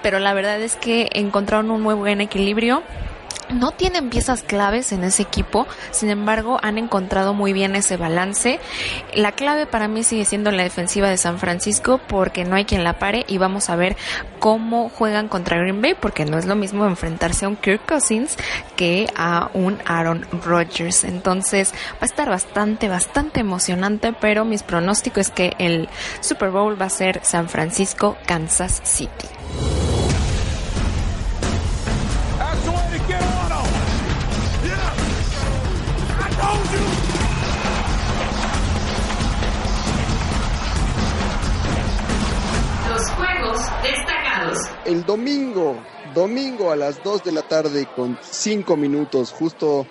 pero 0.03 0.19
la 0.19 0.35
verdad 0.35 0.61
es 0.61 0.77
que 0.77 1.09
encontraron 1.13 1.71
un 1.71 1.83
muy 1.83 1.95
buen 1.95 2.21
equilibrio. 2.21 2.83
No 3.51 3.73
tienen 3.73 4.11
piezas 4.11 4.43
claves 4.43 4.93
en 4.93 5.05
ese 5.05 5.23
equipo, 5.23 5.67
sin 5.91 6.11
embargo 6.11 6.59
han 6.63 6.77
encontrado 6.77 7.33
muy 7.33 7.55
bien 7.55 7.77
ese 7.77 7.97
balance. 7.97 8.61
La 9.15 9.33
clave 9.33 9.65
para 9.65 9.89
mí 9.89 10.05
sigue 10.05 10.27
siendo 10.27 10.51
la 10.51 10.65
defensiva 10.65 11.09
de 11.09 11.17
San 11.17 11.39
Francisco 11.39 11.99
porque 12.09 12.45
no 12.45 12.57
hay 12.57 12.67
quien 12.67 12.85
la 12.85 12.99
pare 12.99 13.25
y 13.27 13.39
vamos 13.39 13.71
a 13.71 13.77
ver 13.77 13.97
cómo 14.39 14.91
juegan 14.91 15.29
contra 15.29 15.57
Green 15.57 15.81
Bay 15.81 15.95
porque 15.99 16.27
no 16.27 16.37
es 16.37 16.45
lo 16.45 16.57
mismo 16.57 16.85
enfrentarse 16.85 17.47
a 17.47 17.49
un 17.49 17.57
Kirk 17.57 17.87
Cousins 17.87 18.37
que 18.77 19.07
a 19.17 19.51
un 19.55 19.79
Aaron 19.87 20.27
Rodgers. 20.45 21.05
Entonces 21.05 21.73
va 21.95 22.03
a 22.03 22.07
estar 22.07 22.29
bastante, 22.29 22.89
bastante 22.89 23.41
emocionante, 23.41 24.13
pero 24.13 24.45
mis 24.45 24.63
pronósticos 24.63 25.29
es 25.29 25.31
que 25.31 25.55
el 25.59 25.89
Super 26.21 26.51
Bowl 26.51 26.81
va 26.81 26.87
a 26.87 26.91
ser 26.91 27.21
San 27.23 27.49
Francisco, 27.49 28.19
Kansas 28.27 28.83
City. 28.85 29.78
El 44.89 45.05
domingo, 45.05 45.77
domingo 46.15 46.73
a 46.73 46.77
las 46.77 47.05
2 47.05 47.23
de 47.23 47.33
la 47.33 47.43
tarde 47.43 47.87
con 47.95 48.19
5 48.23 48.75
minutos, 48.75 49.33
justo 49.33 49.87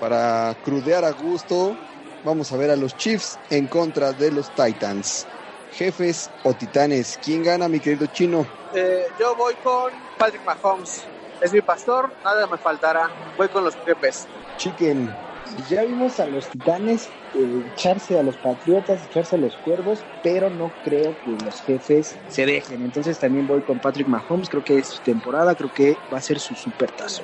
para 0.00 0.56
crudear 0.64 1.04
a 1.04 1.10
gusto, 1.10 1.76
vamos 2.24 2.50
a 2.50 2.56
ver 2.56 2.70
a 2.70 2.76
los 2.76 2.96
Chiefs 2.96 3.38
en 3.50 3.66
contra 3.66 4.12
de 4.12 4.32
los 4.32 4.48
Titans. 4.54 5.26
Jefes 5.74 6.30
o 6.44 6.54
Titanes, 6.54 7.18
¿quién 7.22 7.42
gana, 7.42 7.68
mi 7.68 7.78
querido 7.78 8.06
chino? 8.06 8.46
Eh, 8.72 9.04
yo 9.20 9.36
voy 9.36 9.52
con 9.62 9.92
Patrick 10.16 10.42
Mahomes. 10.46 11.02
Es 11.42 11.52
mi 11.52 11.60
pastor, 11.60 12.10
nada 12.24 12.46
me 12.46 12.56
faltará. 12.56 13.10
Voy 13.36 13.48
con 13.48 13.64
los 13.64 13.76
jefes. 13.84 14.26
Chicken, 14.56 15.14
ya 15.56 15.84
vimos 15.84 16.20
a 16.20 16.26
los 16.26 16.48
titanes 16.50 17.18
eh, 17.32 17.64
echarse 17.68 18.18
a 18.18 18.22
los 18.22 18.38
patriotas, 18.38 19.04
echarse 19.04 19.36
a 19.36 19.38
los 19.38 19.56
cuervos, 19.56 20.06
pero 20.22 20.50
no 20.50 20.76
creo 20.82 21.18
que 21.20 21.36
los 21.44 21.60
jefes 21.60 22.18
se 22.26 22.46
dejen. 22.46 22.84
Entonces 22.84 23.18
también 23.18 23.46
voy 23.46 23.62
con 23.62 23.80
Patrick 23.80 24.08
Mahomes, 24.08 24.48
creo 24.48 24.64
que 24.64 24.78
es 24.78 24.88
su 24.88 25.02
temporada, 25.02 25.54
creo 25.54 25.70
que 25.70 26.00
va 26.12 26.18
a 26.18 26.22
ser 26.22 26.40
su 26.40 26.54
supertazo. 26.54 27.22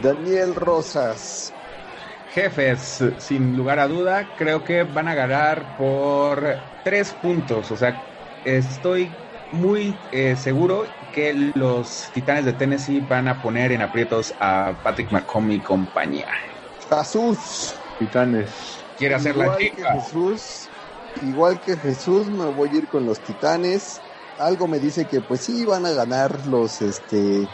Daniel 0.00 0.54
Rosas. 0.54 1.54
Jefes, 2.28 3.04
sin 3.18 3.54
lugar 3.54 3.78
a 3.78 3.88
duda, 3.88 4.34
creo 4.34 4.64
que 4.64 4.84
van 4.84 5.06
a 5.06 5.14
ganar 5.14 5.76
por 5.76 6.62
tres 6.82 7.12
puntos. 7.12 7.70
O 7.70 7.76
sea, 7.76 8.02
estoy 8.42 9.14
muy 9.50 10.00
eh, 10.10 10.36
seguro 10.36 10.86
que 11.12 11.52
los 11.54 12.10
Titanes 12.10 12.46
de 12.46 12.54
Tennessee 12.54 13.00
van 13.00 13.28
a 13.28 13.42
poner 13.42 13.72
en 13.72 13.82
aprietos 13.82 14.34
a 14.40 14.80
Patrick 14.82 15.12
Mahomes 15.12 15.58
y 15.58 15.60
compañía. 15.60 16.28
Jesús. 16.98 17.74
Titanes. 17.98 18.50
Quiere 18.98 19.14
hacer 19.14 19.34
igual 19.34 19.48
la 19.48 19.56
que 19.56 19.70
Jesús, 19.70 20.68
igual 21.22 21.60
que 21.60 21.76
Jesús, 21.76 22.28
me 22.28 22.46
voy 22.46 22.68
a 22.70 22.74
ir 22.74 22.88
con 22.88 23.06
los 23.06 23.20
Titanes. 23.20 24.00
Algo 24.38 24.66
me 24.66 24.78
dice 24.78 25.06
que 25.06 25.20
pues 25.20 25.40
sí 25.40 25.64
van 25.64 25.86
a 25.86 25.92
ganar 25.92 26.46
los 26.46 26.82
este 26.82 27.46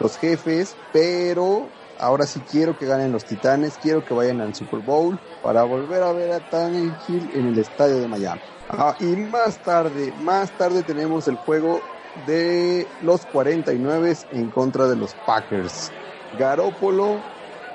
los 0.00 0.16
jefes, 0.18 0.74
pero 0.92 1.68
Ahora 2.02 2.26
sí 2.26 2.40
quiero 2.50 2.76
que 2.76 2.84
ganen 2.84 3.12
los 3.12 3.24
Titanes, 3.24 3.78
quiero 3.80 4.04
que 4.04 4.12
vayan 4.12 4.40
al 4.40 4.56
Super 4.56 4.80
Bowl 4.80 5.20
para 5.40 5.62
volver 5.62 6.02
a 6.02 6.12
ver 6.12 6.32
a 6.32 6.40
Tannehill 6.50 7.30
en 7.32 7.46
el 7.46 7.58
estadio 7.60 8.00
de 8.00 8.08
Miami. 8.08 8.40
Ah, 8.70 8.96
y 8.98 9.04
más 9.04 9.58
tarde, 9.58 10.12
más 10.20 10.50
tarde 10.58 10.82
tenemos 10.82 11.28
el 11.28 11.36
juego 11.36 11.80
de 12.26 12.88
los 13.02 13.24
49 13.26 14.16
en 14.32 14.50
contra 14.50 14.88
de 14.88 14.96
los 14.96 15.14
Packers. 15.26 15.92
Garópolo 16.36 17.20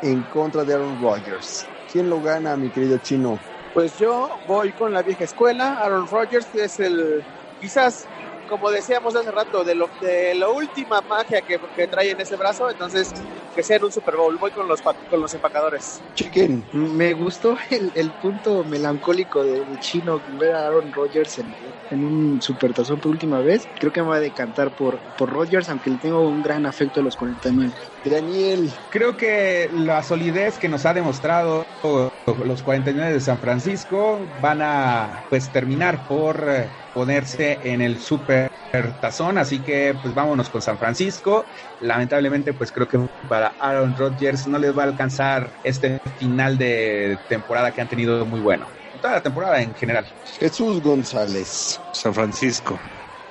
en 0.01 0.23
contra 0.25 0.63
de 0.65 0.73
Aaron 0.73 0.99
Rodgers. 0.99 1.71
¿Quién 1.85 2.09
lo 2.09 2.21
gana, 2.21 2.57
mi 2.57 2.71
querido 2.71 2.97
chino? 2.99 3.39
Pues 3.71 3.95
yo 3.97 4.29
voy 4.45 4.73
con 4.73 4.91
la 4.93 5.03
vieja 5.03 5.23
escuela. 5.23 5.75
Aaron 5.75 6.07
Rodgers 6.07 6.53
es 6.55 6.79
el, 6.79 7.25
quizás, 7.59 8.09
como 8.47 8.71
decíamos 8.71 9.15
hace 9.15 9.31
rato, 9.31 9.63
de 9.63 9.75
lo, 9.75 9.89
de 10.01 10.35
la 10.35 10.49
última 10.49 11.01
magia 11.01 11.41
que, 11.41 11.59
que 11.75 11.87
trae 11.87 12.11
en 12.11 12.21
ese 12.21 12.35
brazo. 12.35 12.69
Entonces, 12.69 13.13
que 13.55 13.63
sea 13.63 13.77
en 13.77 13.85
un 13.85 13.91
Super 13.91 14.15
Bowl. 14.15 14.37
Voy 14.37 14.51
con 14.51 14.67
los, 14.67 14.81
con 14.81 15.19
los 15.19 15.33
empacadores. 15.33 15.99
Chicken. 16.13 16.63
Me 16.71 17.13
gustó 17.13 17.57
el, 17.69 17.91
el 17.95 18.11
punto 18.11 18.63
melancólico 18.63 19.43
de, 19.43 19.65
de 19.65 19.79
Chino 19.79 20.21
ver 20.39 20.53
a 20.53 20.67
Aaron 20.67 20.91
Rodgers 20.93 21.39
en, 21.39 21.53
en 21.89 22.03
un 22.05 22.41
supertazón 22.41 22.99
por 22.99 23.11
última 23.11 23.39
vez. 23.39 23.67
Creo 23.79 23.91
que 23.91 24.01
me 24.01 24.07
voy 24.07 24.17
a 24.17 24.21
decantar 24.21 24.69
por, 24.75 24.97
por 25.17 25.31
Rodgers, 25.31 25.69
aunque 25.69 25.89
le 25.89 25.97
tengo 25.97 26.27
un 26.27 26.43
gran 26.43 26.65
afecto 26.65 26.99
a 26.99 27.03
los 27.03 27.15
49. 27.15 27.73
Daniel. 28.05 28.71
Creo 28.91 29.17
que 29.17 29.69
la 29.73 30.03
solidez 30.03 30.57
que 30.57 30.69
nos 30.69 30.85
ha 30.85 30.93
demostrado 30.93 31.65
los 32.45 32.61
49 32.61 33.13
de 33.13 33.19
San 33.19 33.37
Francisco 33.37 34.19
van 34.41 34.61
a 34.61 35.25
pues 35.29 35.49
terminar 35.49 36.07
por 36.07 36.43
eh, 36.47 36.67
ponerse 36.97 37.59
en 37.63 37.79
el 37.81 37.99
super 37.99 38.49
tazón, 38.99 39.37
así 39.37 39.59
que 39.59 39.95
pues 40.01 40.15
vámonos 40.15 40.49
con 40.49 40.63
San 40.63 40.79
Francisco. 40.79 41.45
Lamentablemente 41.79 42.53
pues 42.53 42.71
creo 42.71 42.87
que 42.87 42.97
para 43.29 43.53
Aaron 43.59 43.95
Rodgers 43.95 44.47
no 44.47 44.57
les 44.57 44.75
va 44.75 44.81
a 44.81 44.85
alcanzar 44.87 45.51
este 45.63 45.99
final 46.17 46.57
de 46.57 47.19
temporada 47.29 47.71
que 47.71 47.81
han 47.81 47.87
tenido 47.87 48.25
muy 48.25 48.39
bueno. 48.39 48.65
Toda 48.99 49.13
la 49.13 49.21
temporada 49.21 49.61
en 49.61 49.75
general. 49.75 50.07
Jesús 50.39 50.81
González. 50.81 51.79
San 51.91 52.15
Francisco, 52.15 52.79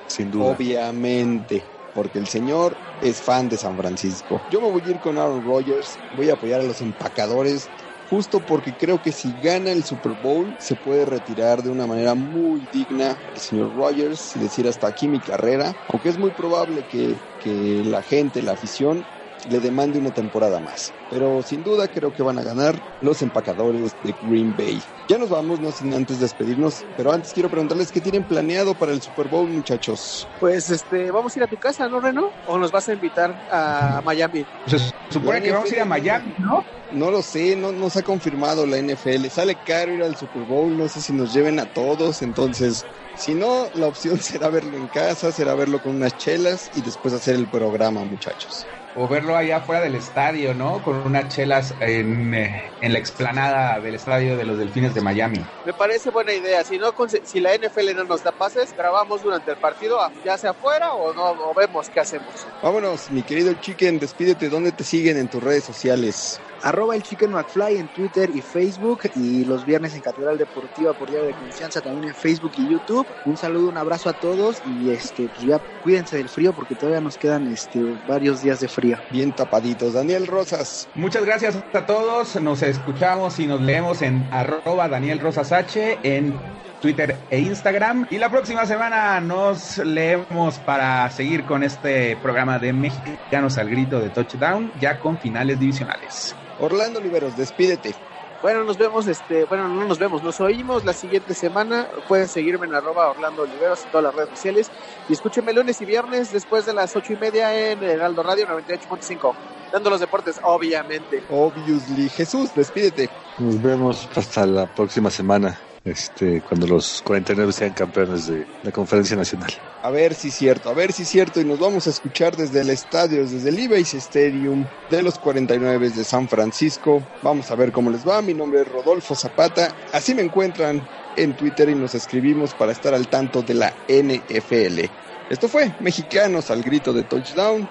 sin 0.07 0.31
duda. 0.31 0.45
Obviamente, 0.45 1.61
porque 1.93 2.19
el 2.19 2.27
señor 2.27 2.77
es 3.01 3.17
fan 3.17 3.49
de 3.49 3.57
San 3.57 3.75
Francisco. 3.75 4.41
Yo 4.49 4.61
me 4.61 4.71
voy 4.71 4.81
a 4.85 4.91
ir 4.91 4.99
con 4.99 5.17
Aaron 5.17 5.43
Rodgers, 5.45 5.99
voy 6.15 6.29
a 6.29 6.35
apoyar 6.35 6.61
a 6.61 6.63
los 6.63 6.79
empacadores, 6.79 7.69
justo 8.09 8.45
porque 8.45 8.75
creo 8.75 9.01
que 9.01 9.11
si 9.11 9.37
gana 9.39 9.71
el 9.71 9.83
Super 9.83 10.13
Bowl 10.13 10.55
se 10.59 10.77
puede 10.77 11.05
retirar 11.05 11.61
de 11.61 11.69
una 11.69 11.87
manera 11.87 12.15
muy 12.15 12.67
digna 12.67 13.21
el 13.33 13.41
señor 13.41 13.73
Rodgers 13.75 14.35
y 14.35 14.39
decir 14.39 14.67
hasta 14.67 14.87
aquí 14.87 15.09
mi 15.09 15.21
carrera, 15.21 15.77
aunque 15.87 16.09
es 16.09 16.17
muy 16.17 16.31
probable 16.31 16.85
que, 16.85 17.21
que 17.37 17.83
la 17.83 18.01
gente, 18.03 18.41
la 18.41 18.53
afición, 18.53 19.07
le 19.49 19.59
demande 19.59 19.99
una 19.99 20.11
temporada 20.11 20.59
más. 20.59 20.93
Pero 21.09 21.41
sin 21.41 21.63
duda 21.63 21.87
creo 21.87 22.13
que 22.13 22.23
van 22.23 22.37
a 22.37 22.43
ganar 22.43 22.81
los 23.01 23.21
empacadores 23.21 23.95
de 24.03 24.15
Green 24.21 24.55
Bay. 24.55 24.81
Ya 25.07 25.17
nos 25.17 25.29
vamos, 25.29 25.59
no 25.59 25.71
sin 25.71 25.93
antes 25.93 26.19
despedirnos, 26.19 26.85
pero 26.97 27.11
antes 27.11 27.31
quiero 27.33 27.49
preguntarles 27.49 27.91
qué 27.91 28.01
tienen 28.01 28.23
planeado 28.23 28.73
para 28.75 28.91
el 28.91 29.01
Super 29.01 29.27
Bowl, 29.27 29.47
muchachos. 29.47 30.27
Pues 30.39 30.69
este, 30.69 31.11
vamos 31.11 31.35
a 31.35 31.39
ir 31.39 31.43
a 31.43 31.47
tu 31.47 31.57
casa, 31.57 31.87
¿no, 31.87 31.99
Reno? 31.99 32.31
¿O 32.45 32.57
nos 32.57 32.71
vas 32.71 32.89
a 32.89 32.93
invitar 32.93 33.47
a 33.51 34.01
Miami? 34.03 34.45
Se 34.67 34.79
supone 35.09 35.41
que 35.41 35.51
vamos 35.51 35.71
a 35.71 35.75
ir 35.75 35.81
a 35.81 35.85
Miami, 35.85 36.33
¿no? 36.39 36.65
No 36.91 37.11
lo 37.11 37.21
sé, 37.21 37.55
no 37.55 37.71
nos 37.71 37.97
ha 37.97 38.01
confirmado 38.01 38.65
la 38.65 38.81
NFL. 38.81 39.27
Sale 39.27 39.57
caro 39.65 39.93
ir 39.93 40.03
al 40.03 40.15
Super 40.15 40.43
Bowl, 40.43 40.77
no 40.77 40.87
sé 40.87 41.01
si 41.01 41.13
nos 41.13 41.33
lleven 41.33 41.59
a 41.59 41.65
todos, 41.65 42.21
entonces, 42.21 42.85
si 43.17 43.33
no, 43.33 43.67
la 43.73 43.87
opción 43.87 44.19
será 44.21 44.49
verlo 44.49 44.77
en 44.77 44.87
casa, 44.87 45.31
será 45.31 45.55
verlo 45.55 45.81
con 45.81 45.95
unas 45.95 46.17
chelas 46.17 46.71
y 46.75 46.81
después 46.81 47.13
hacer 47.13 47.35
el 47.35 47.47
programa, 47.47 48.01
muchachos. 48.01 48.65
O 48.95 49.07
verlo 49.07 49.35
allá 49.35 49.57
afuera 49.57 49.81
del 49.81 49.93
estadio, 49.93 50.55
¿no? 50.55 50.83
Con 50.83 50.95
unas 50.95 51.27
chelas 51.27 51.75
en, 51.79 52.33
eh, 52.33 52.71
en 52.81 52.93
la 52.93 52.97
explanada 52.97 53.79
del 53.79 53.93
estadio 53.93 54.35
de 54.35 54.43
los 54.43 54.57
Delfines 54.57 54.95
de 54.95 55.01
Miami. 55.01 55.39
Me 55.65 55.73
parece 55.73 56.09
buena 56.09 56.33
idea. 56.33 56.63
Si 56.63 56.79
no, 56.79 56.95
si 57.23 57.39
la 57.39 57.55
NFL 57.55 57.95
no 57.95 58.05
nos 58.05 58.23
da 58.23 58.31
pases, 58.31 58.73
grabamos 58.75 59.21
durante 59.21 59.51
el 59.51 59.57
partido, 59.57 60.01
ah, 60.01 60.11
ya 60.25 60.35
sea 60.37 60.49
afuera 60.51 60.93
o 60.93 61.13
no, 61.13 61.29
o 61.29 61.53
vemos 61.53 61.89
qué 61.89 61.99
hacemos. 61.99 62.47
Vámonos, 62.63 63.11
mi 63.11 63.21
querido 63.21 63.53
Chicken, 63.53 63.99
despídete, 63.99 64.49
¿dónde 64.49 64.71
te 64.71 64.83
siguen 64.83 65.17
en 65.17 65.27
tus 65.27 65.43
redes 65.43 65.63
sociales? 65.63 66.39
Arroba 66.63 66.95
el 66.95 67.03
Chicken 67.03 67.31
McFly 67.31 67.77
en 67.77 67.87
Twitter 67.93 68.29
y 68.33 68.41
Facebook 68.41 69.01
y 69.15 69.45
los 69.45 69.65
viernes 69.65 69.95
en 69.95 70.01
Catedral 70.01 70.37
Deportiva 70.37 70.93
por 70.93 71.09
Diario 71.09 71.27
de 71.27 71.33
Confianza 71.33 71.81
también 71.81 72.09
en 72.09 72.15
Facebook 72.15 72.51
y 72.57 72.69
YouTube. 72.69 73.05
Un 73.25 73.37
saludo, 73.37 73.69
un 73.69 73.77
abrazo 73.77 74.09
a 74.09 74.13
todos 74.13 74.61
y 74.65 74.89
este 74.89 75.27
pues 75.27 75.41
ya 75.43 75.59
cuídense 75.83 76.17
del 76.17 76.29
frío 76.29 76.53
porque 76.53 76.75
todavía 76.75 77.01
nos 77.01 77.17
quedan 77.17 77.51
este 77.51 77.97
varios 78.07 78.41
días 78.41 78.59
de 78.59 78.67
frío. 78.67 78.97
Bien 79.11 79.33
tapaditos. 79.33 79.93
Daniel 79.93 80.27
Rosas. 80.27 80.87
Muchas 80.95 81.25
gracias 81.25 81.57
a 81.73 81.85
todos. 81.85 82.39
Nos 82.41 82.61
escuchamos 82.61 83.39
y 83.39 83.47
nos 83.47 83.61
leemos 83.61 84.01
en 84.01 84.27
arroba 84.31 84.87
Daniel 84.87 85.19
Rosas 85.19 85.51
H 85.51 85.99
en 86.03 86.37
Twitter 86.81 87.17
e 87.29 87.39
Instagram. 87.39 88.07
Y 88.09 88.17
la 88.17 88.29
próxima 88.29 88.65
semana 88.65 89.19
nos 89.19 89.77
leemos 89.77 90.59
para 90.59 91.09
seguir 91.09 91.43
con 91.45 91.63
este 91.63 92.17
programa 92.17 92.59
de 92.59 92.73
Mexicanos 92.73 93.57
al 93.57 93.69
Grito 93.69 93.99
de 93.99 94.09
Touchdown, 94.09 94.71
ya 94.79 94.99
con 94.99 95.17
finales 95.17 95.59
divisionales. 95.59 96.35
Orlando 96.59 96.99
Oliveros, 96.99 97.37
despídete. 97.37 97.95
Bueno, 98.41 98.63
nos 98.63 98.77
vemos, 98.77 99.07
este, 99.07 99.45
bueno, 99.45 99.67
no 99.67 99.85
nos 99.85 99.97
vemos, 99.97 100.21
nos 100.21 100.39
oímos 100.39 100.85
la 100.85 100.93
siguiente 100.93 101.33
semana. 101.33 101.87
Pueden 102.07 102.27
seguirme 102.27 102.67
en 102.67 102.75
arroba 102.75 103.09
Orlando 103.09 103.43
Oliveros 103.43 103.83
en 103.83 103.91
todas 103.91 104.03
las 104.05 104.15
redes 104.15 104.29
sociales. 104.29 104.71
Y 105.09 105.13
escúchenme 105.13 105.53
lunes 105.53 105.81
y 105.81 105.85
viernes 105.85 106.31
después 106.31 106.65
de 106.65 106.73
las 106.73 106.95
ocho 106.95 107.13
y 107.13 107.15
media 107.15 107.71
en 107.71 107.83
Heraldo 107.83 108.21
Radio 108.21 108.47
98.5. 108.47 109.33
Dando 109.71 109.89
los 109.89 109.99
deportes, 109.99 110.39
obviamente. 110.43 111.23
Obviously. 111.29 112.09
Jesús, 112.09 112.53
despídete. 112.55 113.09
Nos 113.39 113.61
vemos 113.61 114.07
hasta 114.15 114.45
la 114.45 114.67
próxima 114.67 115.09
semana, 115.09 115.59
este, 115.87 116.41
cuando 116.41 116.67
los 116.67 117.01
49 117.03 117.51
sean 117.51 117.73
campeones 117.73 118.27
de 118.27 118.45
la 118.63 118.71
Conferencia 118.71 119.15
Nacional. 119.15 119.49
A 119.81 119.89
ver 119.89 120.13
si 120.13 120.29
es 120.29 120.35
cierto, 120.35 120.69
a 120.69 120.73
ver 120.73 120.91
si 120.91 121.03
es 121.03 121.09
cierto. 121.09 121.39
Y 121.39 121.45
nos 121.45 121.59
vamos 121.59 121.87
a 121.87 121.89
escuchar 121.89 122.35
desde 122.35 122.61
el 122.61 122.69
estadio, 122.69 123.25
desde 123.25 123.49
el 123.49 123.55
Levi's 123.55 123.93
Stadium 123.93 124.65
de 124.89 125.01
los 125.01 125.17
49 125.19 125.89
de 125.89 126.03
San 126.03 126.27
Francisco. 126.27 127.01
Vamos 127.21 127.49
a 127.51 127.55
ver 127.55 127.71
cómo 127.71 127.89
les 127.89 128.07
va. 128.07 128.21
Mi 128.21 128.33
nombre 128.33 128.61
es 128.61 128.67
Rodolfo 128.67 129.15
Zapata. 129.15 129.73
Así 129.93 130.13
me 130.13 130.21
encuentran 130.21 130.87
en 131.15 131.35
Twitter 131.35 131.69
y 131.69 131.75
nos 131.75 131.95
escribimos 131.95 132.53
para 132.53 132.71
estar 132.71 132.93
al 132.93 133.07
tanto 133.07 133.41
de 133.41 133.53
la 133.53 133.73
NFL. 133.87 134.89
Esto 135.29 135.47
fue 135.47 135.73
Mexicanos 135.79 136.51
al 136.51 136.63
grito 136.63 136.93
de 136.93 137.03
touchdown. 137.03 137.67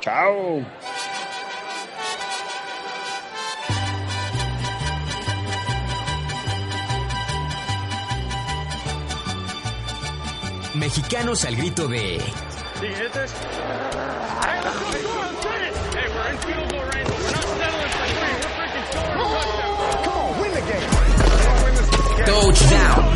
Chao. 0.00 0.62
Mexicanos 10.74 11.44
al 11.44 11.54
grito 11.56 11.86
de 11.86 12.20
touchdown. 22.26 23.14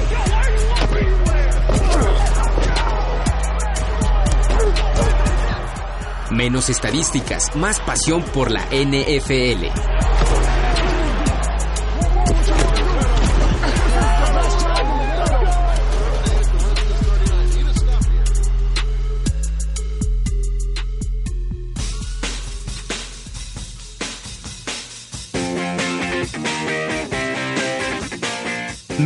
Menos 6.31 6.68
estadísticas, 6.68 7.57
más 7.57 7.81
pasión 7.81 8.23
por 8.23 8.51
la 8.51 8.64
NFL. 8.71 9.97